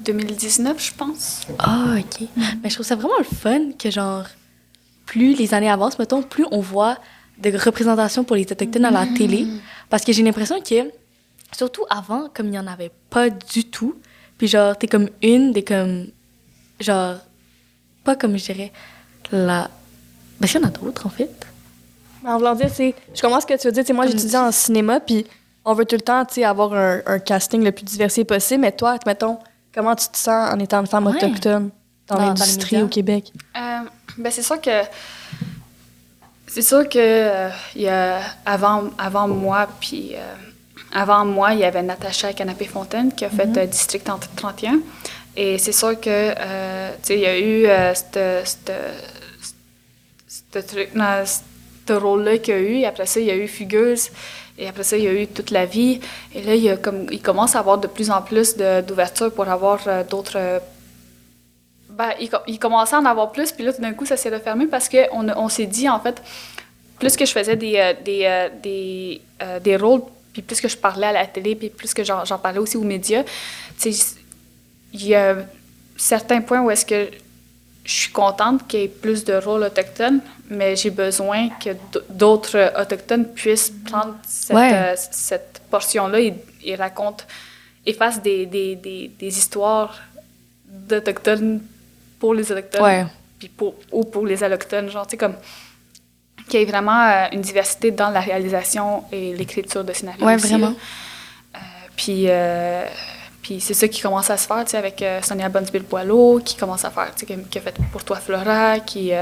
[0.00, 1.42] 2019, je pense.
[1.58, 2.26] Ah, ok.
[2.62, 4.24] Mais je trouve ça vraiment le fun que, genre,
[5.06, 6.98] plus les années avancent, mettons, plus on voit
[7.40, 9.46] de représentations pour les Autochtones à la télé.
[9.88, 10.90] Parce que j'ai l'impression que,
[11.56, 13.96] surtout avant, comme il n'y en avait pas du tout,
[14.38, 16.06] puis genre, t'es comme une des comme.
[16.78, 17.16] Genre,
[18.04, 18.72] pas comme je dirais,
[19.32, 19.70] la.
[20.40, 21.46] Ben, il y en a d'autres, en fait.
[22.22, 23.82] Mais en voulant dire, c'est, je comprends ce que tu veux dire.
[23.82, 25.26] Tu sais, moi, j'étudie en cinéma, puis
[25.64, 28.62] on veut tout le temps tu sais, avoir un, un casting le plus diversifié possible.
[28.62, 29.38] Mais toi, mettons,
[29.74, 31.16] comment tu te sens en étant une femme Ouais.
[31.16, 31.70] autochtone
[32.06, 33.32] dans, l'industrie au Québec?
[33.56, 33.80] Euh,
[34.16, 34.70] ben c'est sûr que
[36.52, 40.18] c'est sûr que euh, y a avant avant moi puis euh,
[40.92, 44.80] avant moi il y avait Natacha Canapé Fontaine qui a fait euh, District 31
[45.36, 46.34] et c'est sûr que
[47.08, 47.68] il y a eu
[51.88, 52.74] ce rôle-là qu'il y a eu.
[52.78, 54.10] Et après ça, il y a eu Fugueuse.
[54.58, 56.00] Et après ça, il y a eu Toute la vie.
[56.34, 59.32] Et là, il, y a comme, il commence à avoir de plus en plus d'ouverture
[59.32, 60.60] pour avoir d'autres...
[62.00, 63.52] ben, il, co- il commençait à en avoir plus.
[63.52, 66.22] Puis là, tout d'un coup, ça s'est refermé parce qu'on on s'est dit, en fait,
[66.98, 70.68] plus que je faisais des, euh, des, euh, des, euh, des rôles, puis plus que
[70.68, 73.24] je parlais à la télé, puis plus que j'en parlais aussi aux médias,
[73.78, 74.14] tu sais,
[74.92, 75.36] il y a
[75.96, 77.08] certains points où est-ce que
[77.84, 80.20] je suis contente qu'il y ait plus de rôles autochtones,
[80.50, 81.70] mais j'ai besoin que
[82.10, 84.70] d'autres autochtones puissent prendre cette, Ouais.
[84.74, 86.34] euh, cette portion-là et,
[86.64, 87.24] et racontent,
[87.86, 89.98] et fassent des, des, des, des histoires
[90.66, 91.60] d'autochtones
[92.20, 93.06] pour les autochtones, Ouais.
[93.38, 95.34] puis pour, ou pour les allochtones, genre, tu sais, comme
[96.48, 100.24] qu'il y ait vraiment euh, une diversité dans la réalisation et l'écriture de scénarios.
[100.26, 100.74] Ouais, aussi, vraiment.
[101.54, 101.58] Euh,
[101.96, 102.84] puis, euh,
[103.42, 106.84] puis c'est ça qui commence à se faire, tu sais, avec Sonia Bonnebill-Boileau, qui commence
[106.84, 109.12] à faire, tu sais, qui, a fait Pour toi, Flora, qui,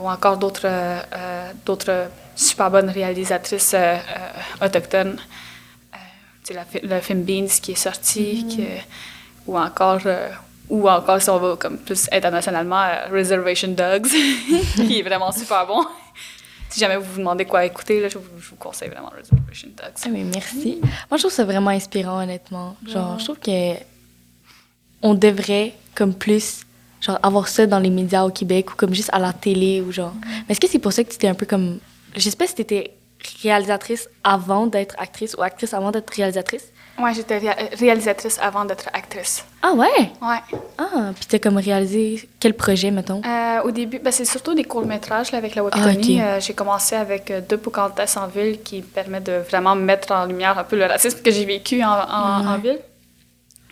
[0.00, 0.68] ou encore d'autres
[1.64, 3.74] d'autres super bonnes réalisatrices
[4.60, 5.18] autochtones.
[6.44, 10.00] Tu sais, le film Beans qui est sorti, que- ou encore...
[10.68, 14.06] ou encore, si on va comme plus internationalement, euh, Reservation Dogs,
[14.76, 15.84] qui est vraiment super bon.
[16.68, 19.68] Si jamais vous vous demandez quoi écouter, là, je, vous, je vous conseille vraiment Reservation
[19.76, 19.92] Dogs.
[20.04, 20.80] Ah, mais merci.
[20.82, 22.76] Moi, je trouve ça vraiment inspirant, honnêtement.
[22.86, 23.74] Genre, je trouve que
[25.02, 26.64] on devrait, comme plus,
[27.00, 29.92] genre, avoir ça dans les médias au Québec ou comme juste à la télé ou
[29.92, 30.14] genre.
[30.24, 31.78] Mais est-ce que c'est pour ça que tu étais un peu comme.
[32.16, 32.92] Je sais pas si tu étais
[33.42, 36.64] réalisatrice avant d'être actrice ou actrice avant d'être réalisatrice?
[36.98, 39.44] Ouais, j'étais réa- réalisatrice avant d'être actrice.
[39.62, 39.88] Ah ouais?
[40.20, 40.58] Ouais.
[40.76, 43.22] Ah, puis t'as comme réalisé quel projet, mettons?
[43.24, 46.20] Euh, au début, ben, c'est surtout des courts-métrages avec la Webtonie.
[46.20, 46.36] Ah, ok.
[46.36, 50.26] Euh, j'ai commencé avec euh, Deux Pocahontas en ville qui permet de vraiment mettre en
[50.26, 52.78] lumière un peu le racisme que j'ai vécu en, en, en ville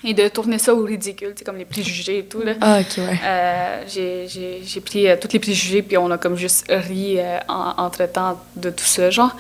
[0.03, 2.41] et de tourner ça au ridicule, comme les préjugés et tout.
[2.43, 2.55] Là.
[2.61, 3.21] Ah, ok, ouais.
[3.23, 7.19] Euh, j'ai- j'ai j'ai pris euh, tous les préjugés, puis on a comme juste ri
[7.19, 9.37] euh, en, en traitant de tout ça, genre.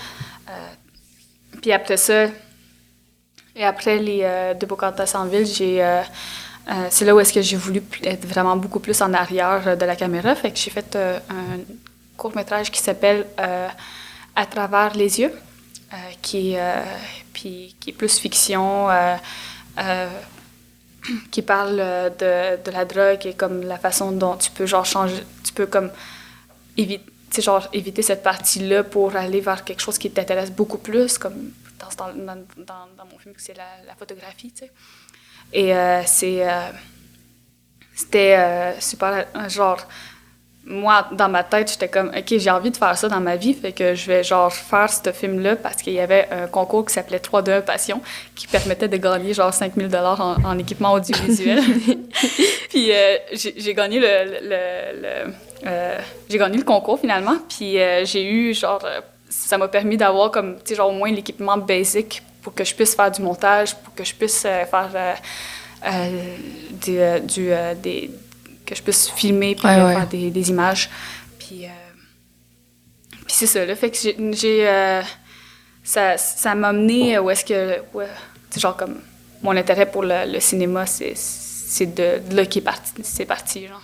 [0.48, 0.52] Euh,
[1.62, 2.26] puis après ça,
[3.56, 5.84] et après les deux Pocahontas en ville, j'ai...
[6.90, 9.96] c'est là où est-ce que j'ai voulu être vraiment beaucoup plus en arrière de la
[9.96, 10.34] caméra.
[10.34, 11.58] Fait que j'ai fait un
[12.16, 13.26] court-métrage qui s'appelle
[14.36, 15.32] À travers les yeux.
[16.22, 16.60] qui, est,
[17.34, 19.16] puis, qui est plus fiction, euh,
[21.30, 24.84] qui parle euh, de, de la drogue et comme la façon dont tu peux genre
[24.84, 25.90] changer, tu peux comme
[26.76, 27.04] éviter,
[27.38, 32.12] genre éviter cette partie-là pour aller vers quelque chose qui t'intéresse beaucoup plus, comme dans,
[32.12, 34.72] dans, dans, dans, mon film, c'est la, photographie, tu sais.
[35.52, 36.70] Et euh, c'est, euh,
[37.94, 39.80] c'était super, genre,
[40.70, 43.54] moi, dans ma tête, j'étais comme, OK, j'ai envie de faire ça dans ma vie,
[43.54, 46.94] fait que je vais, genre, faire ce film-là parce qu'il y avait un concours qui
[46.94, 48.00] s'appelait 3 2 Passion
[48.36, 51.60] qui permettait de gagner, genre, 5000 dollars en, en équipement audiovisuel.
[52.70, 54.06] puis euh, j'ai gagné le...
[54.06, 55.34] le- le- le,
[55.66, 55.98] euh,
[56.28, 58.80] j'ai gagné le concours, finalement, puis euh, j'ai eu, genre,
[59.28, 62.74] ça m'a permis d'avoir, comme, tu sais, genre, au moins l'équipement basic pour que je
[62.74, 64.88] puisse faire du montage, pour que je puisse faire
[66.72, 66.98] du,
[67.82, 68.10] des,
[68.70, 69.94] que je puisse filmer puis Ouais, euh, ouais.
[69.94, 70.88] faire des, des images.
[71.38, 71.68] Puis, euh,
[73.10, 73.74] puis c'est ça, là.
[73.76, 73.98] Fait que
[74.32, 74.68] j'ai.
[74.68, 75.02] euh,
[75.82, 77.80] ça ça m'a amené où est-ce que.
[77.92, 78.06] Ouais,
[78.50, 79.00] sais, genre, comme.
[79.42, 82.92] Mon intérêt pour le, le cinéma, c'est c'est de, de là qui est parti.
[83.02, 83.82] C'est parti, genre.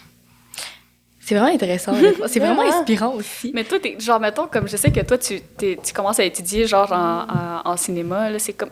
[1.20, 1.94] C'est vraiment intéressant.
[2.28, 3.50] C'est vraiment inspirant aussi.
[3.54, 6.66] Mais toi, t'es, genre, mettons, comme je sais que toi, tu, tu commences à étudier,
[6.66, 7.26] genre, en,
[7.66, 8.70] en, en cinéma, là, c'est comme...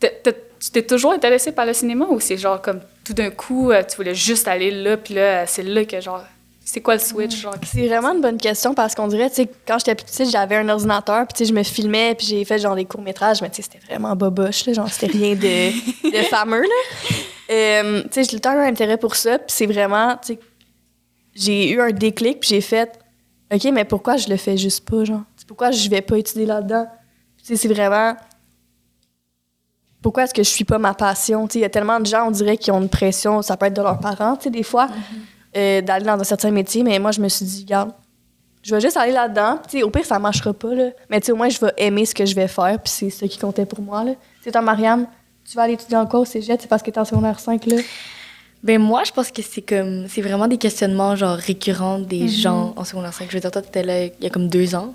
[0.00, 3.28] t'es- t'es- tu t'es toujours intéressé par le cinéma ou c'est genre comme tout d'un
[3.28, 6.24] coup, euh, tu voulais juste aller là, puis là, c'est là que genre...
[6.64, 7.54] C'est quoi le switch, genre?
[7.62, 10.56] C'est vraiment une bonne question parce qu'on dirait, tu sais, quand j'étais plus petite, j'avais
[10.56, 13.50] un ordinateur, puis tu sais, je me filmais, puis j'ai fait genre des courts-métrages, mais
[13.50, 17.14] tu sais, c'était vraiment boboche, là, genre, c'était rien de, de fameux, là.
[17.50, 20.16] Euh, tu sais, j'ai tout le temps eu un intérêt pour ça, puis c'est vraiment,
[20.16, 20.38] tu sais,
[21.34, 22.98] j'ai eu un déclic, puis j'ai fait,
[23.52, 25.20] OK, mais pourquoi je le fais juste pas, genre?
[25.36, 26.86] Tu sais, Pourquoi je vais pas étudier là-dedans?
[27.36, 28.16] Tu sais, c'est vraiment...
[30.04, 31.48] Pourquoi est-ce que je suis pas ma passion?
[31.48, 33.64] Tu il y a tellement de gens, on dirait, qui ont une pression, ça peut
[33.66, 34.86] être de leurs parents, tu des fois,
[35.56, 37.90] euh, d'aller dans un certain métier, mais moi, je me suis dit, regarde,
[38.62, 39.58] je vais juste aller là-dedans.
[39.66, 40.90] Tu au pire, ça marchera pas, là.
[41.08, 43.24] Mais tu au moins, je vais aimer ce que je vais faire, puis c'est ce
[43.24, 44.04] qui comptait pour moi.
[44.42, 45.06] Tu sais, Mariam,
[45.48, 46.60] tu vas aller étudier en quoi au cégep?
[46.60, 47.76] C'est parce que t'es en secondaire 5, là?
[48.62, 52.28] Ben moi, je pense que c'est comme c'est vraiment des questionnements genre récurrents des Mhm.
[52.28, 53.26] gens en secondaire 5.
[53.30, 54.94] Je veux dire, toi, t'étais là il y a comme deux ans.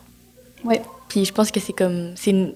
[0.63, 0.81] Ouais.
[1.07, 2.53] Puis je pense que c'est comme c'est une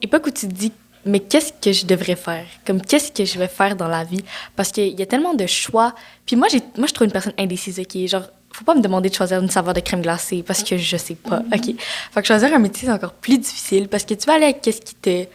[0.00, 0.72] époque où tu te dis
[1.06, 2.46] mais qu'est-ce que je devrais faire?
[2.66, 4.24] Comme qu'est-ce que je vais faire dans la vie?
[4.54, 5.94] Parce qu'il y a tellement de choix.
[6.26, 7.78] Puis moi, moi je trouve une personne indécise.
[7.78, 10.78] Ok, genre faut pas me demander de choisir une saveur de crème glacée parce que
[10.78, 11.42] je sais pas.
[11.54, 11.74] Ok?
[12.12, 14.62] Fait que choisir un métier c'est encore plus difficile parce que tu vas aller avec
[14.62, 15.26] qu'est-ce qui te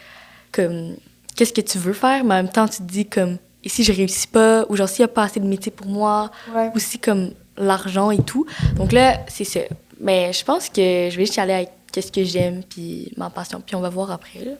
[0.51, 0.95] comme
[1.36, 3.84] qu'est-ce que tu veux faire, mais en même temps tu te dis comme et si
[3.84, 4.65] je réussis pas?
[4.69, 6.32] Ou genre s'il y a pas assez de métier pour moi?
[6.53, 6.72] Ouais.
[6.76, 8.45] aussi comme l'argent et tout.
[8.76, 9.59] Donc là, c'est ça.
[9.99, 13.30] Mais je pense que je vais juste y aller avec qu'est-ce que j'aime puis ma
[13.30, 14.51] passion puis on va voir après là.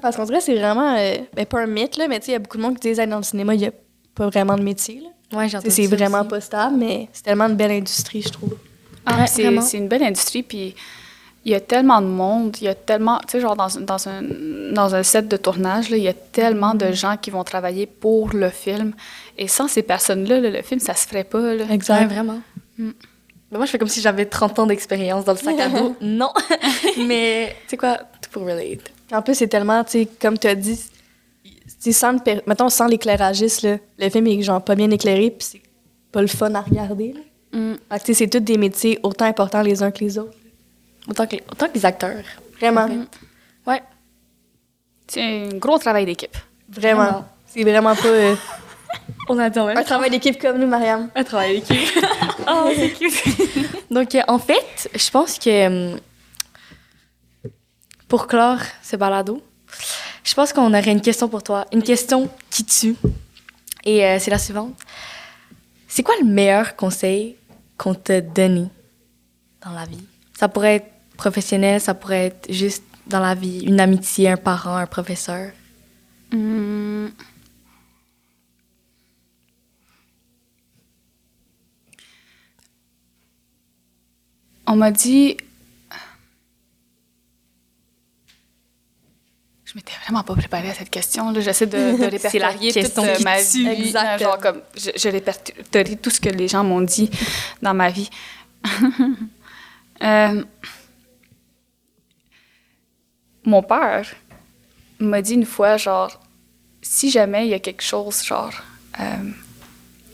[0.00, 2.32] Parce qu'on dirait que c'est vraiment, euh, ben, pas un mythe, là, mais tu sais,
[2.32, 3.72] il y a beaucoup de monde qui disent, Hey, dans le cinéma, il y a
[4.14, 5.38] pas vraiment de métier, là.
[5.38, 6.28] Ouais, C'est vraiment aussi.
[6.28, 8.56] pas stable, mais c'est tellement une belle industrie, je trouve.
[9.04, 9.60] Ah, Ouais, c'est, vraiment.
[9.60, 10.74] c'est une belle industrie, puis
[11.44, 14.08] il y a tellement de monde, il y a tellement, tu sais, genre dans, dans,
[14.08, 14.22] un,
[14.72, 17.86] dans un set de tournage, là, il y a tellement de gens qui vont travailler
[17.86, 18.94] pour le film.
[19.38, 21.54] Et sans ces personnes-là, là, le film, ça se ferait pas.
[21.54, 21.64] Là.
[21.64, 22.40] Ouais, vraiment.
[22.78, 22.90] Mm.
[23.52, 25.94] Mais moi, je fais comme si j'avais 30 ans d'expérience dans le sac à dos.
[26.00, 26.32] non.
[27.06, 28.90] Mais, tu sais quoi, tout pour relate.
[29.12, 30.78] En plus, c'est tellement, tu sais, comme tu as dit,
[31.92, 35.62] sans, le mettons, sans l'éclairagiste, là, le film est genre pas bien éclairé, puis c'est
[36.10, 37.12] pas le fun à regarder.
[37.14, 37.58] Là.
[37.58, 37.74] Mm.
[37.90, 40.36] Fait que, tu sais, c'est tous des métiers autant importants les uns que les autres.
[41.08, 42.22] Autant que, les- autant que les acteurs.
[42.60, 42.88] Vraiment.
[43.66, 43.82] Ouais.
[45.06, 46.36] C'est un gros travail d'équipe.
[46.68, 47.02] Vraiment.
[47.04, 47.24] Vraiment.
[47.46, 48.34] C'est vraiment pas euh,
[49.28, 49.76] On attend même.
[49.76, 51.08] un travail d'équipe comme nous, Mariam.
[51.14, 51.78] Un travail d'équipe.
[52.48, 53.14] oh, c'est cute.
[53.90, 55.48] Donc, euh, en fait, je pense que
[55.94, 55.96] euh,
[58.08, 59.42] pour clore ce balado,
[60.24, 61.66] je pense qu'on aurait une question pour toi.
[61.72, 62.96] Une question qui tue.
[63.84, 64.74] Et euh, c'est la suivante.
[65.86, 67.36] C'est quoi le meilleur conseil
[67.78, 68.68] qu'on t'a donné
[69.64, 70.04] dans la vie?
[70.38, 74.76] Ça pourrait être professionnel, ça pourrait être juste dans la vie, une amitié, un parent,
[74.76, 75.52] un professeur.
[76.32, 77.06] Mm.
[84.66, 85.36] On m'a dit.
[89.76, 91.32] M'étais vraiment pas préparée à cette question.
[91.38, 93.66] J'essaie de, de répertorier toute euh, ma vie.
[93.68, 94.18] Exactement.
[94.18, 97.10] Genre comme, je, je répertorie tout ce que les gens m'ont dit
[97.62, 98.10] dans ma vie.
[100.02, 100.44] Euh,
[103.44, 104.04] mon père
[104.98, 106.20] m'a dit une fois, genre,
[106.82, 108.52] si jamais il y a quelque chose, genre,
[109.00, 109.30] euh,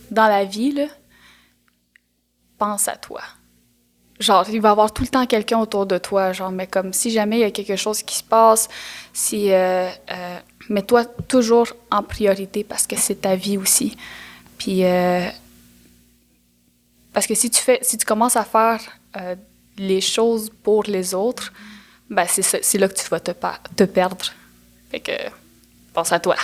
[0.09, 0.87] dans la vie, là,
[2.59, 3.23] pense à toi.
[4.23, 6.93] Genre, il va y avoir tout le temps quelqu'un autour de toi, genre, mais comme
[6.93, 8.69] si jamais il y a quelque chose qui se passe,
[9.13, 13.97] si, euh, euh, mets-toi toujours en priorité parce que c'est ta vie aussi.
[14.59, 15.27] Puis, euh,
[17.13, 18.81] parce que si tu fais, si tu commences à faire
[19.17, 19.35] euh,
[19.77, 21.53] les choses pour les autres,
[22.09, 23.33] ben c'est ça- c'est là que tu vas te,
[23.85, 24.27] perdre.
[24.91, 25.13] Fait que,
[25.93, 26.37] pense à toi.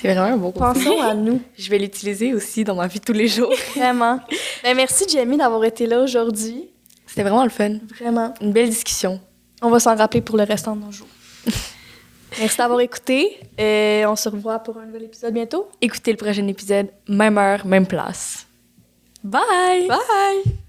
[0.00, 0.84] C'est vraiment un beau conseil.
[0.84, 3.52] Pensons à nous, Je vais l'utiliser aussi dans ma vie de tous les jours.
[3.76, 4.20] vraiment.
[4.62, 6.68] Ben, merci, Jamie, d'avoir été là aujourd'hui.
[7.14, 7.76] C'était vraiment le fun.
[7.96, 8.34] Vraiment.
[8.40, 9.20] Une belle discussion.
[9.62, 11.06] On va s'en rappeler pour le restant de nos jours.
[12.40, 13.38] merci d'avoir écouté.
[13.56, 15.68] Et on se revoit pour un nouvel épisode bientôt.
[15.80, 18.48] Écoutez le prochain épisode, même heure, même place.
[19.22, 19.86] Bye!
[19.86, 20.63] Bye!